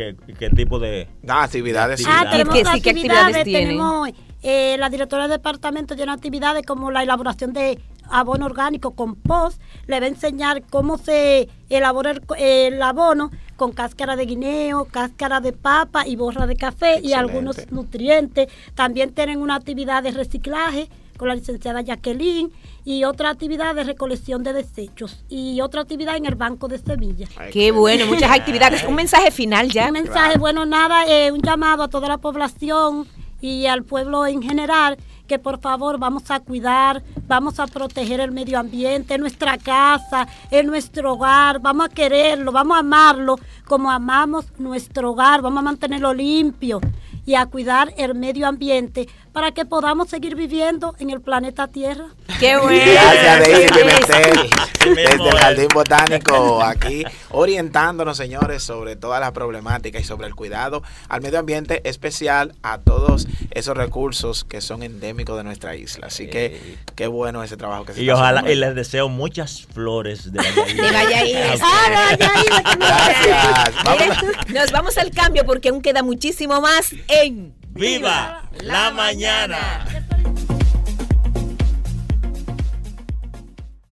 ¿Qué, 0.00 0.16
qué 0.38 0.48
tipo 0.48 0.78
de 0.78 1.08
actividades? 1.28 2.02
Ah, 2.08 2.26
tenemos 2.30 2.56
actividades, 2.66 3.44
tenemos 3.44 4.08
eh, 4.42 4.76
la 4.78 4.88
directora 4.88 5.24
del 5.24 5.32
departamento 5.32 5.94
tiene 5.94 6.12
actividades 6.12 6.64
como 6.64 6.90
la 6.90 7.02
elaboración 7.02 7.52
de 7.52 7.78
abono 8.08 8.46
orgánico, 8.46 8.92
compost, 8.92 9.60
le 9.86 10.00
va 10.00 10.06
a 10.06 10.08
enseñar 10.08 10.62
cómo 10.70 10.96
se 10.96 11.50
elabora 11.68 12.14
el, 12.38 12.82
abono 12.82 13.30
con 13.56 13.72
cáscara 13.72 14.16
de 14.16 14.24
guineo, 14.24 14.86
cáscara 14.86 15.40
de 15.40 15.52
papa 15.52 16.06
y 16.06 16.16
borra 16.16 16.46
de 16.46 16.56
café 16.56 17.00
y 17.02 17.12
algunos 17.12 17.70
nutrientes. 17.70 18.48
También 18.74 19.12
tienen 19.12 19.42
una 19.42 19.56
actividad 19.56 20.02
de 20.02 20.12
reciclaje 20.12 20.88
con 21.20 21.28
la 21.28 21.34
licenciada 21.34 21.82
Jacqueline 21.82 22.50
y 22.82 23.04
otra 23.04 23.28
actividad 23.28 23.74
de 23.74 23.84
recolección 23.84 24.42
de 24.42 24.54
desechos 24.54 25.22
y 25.28 25.60
otra 25.60 25.82
actividad 25.82 26.16
en 26.16 26.24
el 26.24 26.34
Banco 26.34 26.66
de 26.66 26.78
Sevilla. 26.78 27.28
Qué 27.52 27.72
bueno, 27.72 28.06
muchas 28.06 28.30
actividades. 28.30 28.84
Un 28.84 28.94
mensaje 28.94 29.30
final 29.30 29.68
ya. 29.70 29.88
Un 29.88 29.92
mensaje, 29.92 30.38
bueno, 30.38 30.64
nada, 30.64 31.04
eh, 31.06 31.30
un 31.30 31.42
llamado 31.42 31.82
a 31.82 31.88
toda 31.88 32.08
la 32.08 32.16
población 32.16 33.06
y 33.42 33.66
al 33.66 33.84
pueblo 33.84 34.24
en 34.24 34.40
general 34.40 34.96
que 35.28 35.38
por 35.38 35.60
favor 35.60 35.98
vamos 35.98 36.30
a 36.30 36.40
cuidar, 36.40 37.02
vamos 37.28 37.60
a 37.60 37.66
proteger 37.66 38.18
el 38.20 38.32
medio 38.32 38.58
ambiente, 38.58 39.18
nuestra 39.18 39.58
casa, 39.58 40.26
en 40.50 40.66
nuestro 40.66 41.12
hogar, 41.12 41.60
vamos 41.60 41.86
a 41.86 41.88
quererlo, 41.90 42.50
vamos 42.50 42.78
a 42.78 42.80
amarlo 42.80 43.38
como 43.66 43.90
amamos 43.90 44.46
nuestro 44.58 45.10
hogar, 45.10 45.42
vamos 45.42 45.58
a 45.60 45.62
mantenerlo 45.62 46.14
limpio 46.14 46.80
y 47.26 47.36
a 47.36 47.46
cuidar 47.46 47.94
el 47.96 48.16
medio 48.16 48.48
ambiente 48.48 49.08
para 49.32 49.52
que 49.52 49.64
podamos 49.64 50.08
seguir 50.08 50.34
viviendo 50.34 50.94
en 50.98 51.10
el 51.10 51.20
planeta 51.20 51.68
Tierra. 51.68 52.06
¡Qué 52.38 52.56
bueno! 52.56 52.92
Gracias, 52.92 53.72
Pimentel, 53.72 54.50
desde 54.94 55.28
el 55.28 55.36
Jardín 55.36 55.68
Botánico, 55.72 56.62
aquí 56.62 57.04
orientándonos, 57.30 58.16
señores, 58.16 58.62
sobre 58.62 58.96
todas 58.96 59.20
las 59.20 59.32
problemáticas 59.32 60.02
y 60.02 60.04
sobre 60.04 60.26
el 60.26 60.34
cuidado 60.34 60.82
al 61.08 61.20
medio 61.20 61.38
ambiente, 61.38 61.80
especial 61.88 62.54
a 62.62 62.78
todos 62.78 63.28
esos 63.50 63.76
recursos 63.76 64.44
que 64.44 64.60
son 64.60 64.82
endémicos 64.82 65.36
de 65.36 65.44
nuestra 65.44 65.76
isla. 65.76 66.08
Así 66.08 66.28
que 66.28 66.76
qué 66.96 67.06
bueno 67.06 67.42
ese 67.44 67.56
trabajo 67.56 67.84
que 67.84 67.94
se 67.94 68.02
Y 68.02 68.10
ojalá, 68.10 68.50
y 68.50 68.54
les 68.56 68.74
deseo 68.74 69.08
muchas 69.08 69.66
flores 69.66 70.32
de 70.32 70.38
Valladolid. 70.38 71.60
Ah, 71.62 72.16
Gracias. 72.18 74.24
Nos 74.48 74.72
vamos 74.72 74.96
al 74.98 75.10
cambio 75.10 75.44
porque 75.44 75.68
aún 75.68 75.82
queda 75.82 76.02
muchísimo 76.02 76.60
más 76.60 76.92
en 77.08 77.54
¡Viva 77.80 78.42
la 78.60 78.90
mañana! 78.90 79.86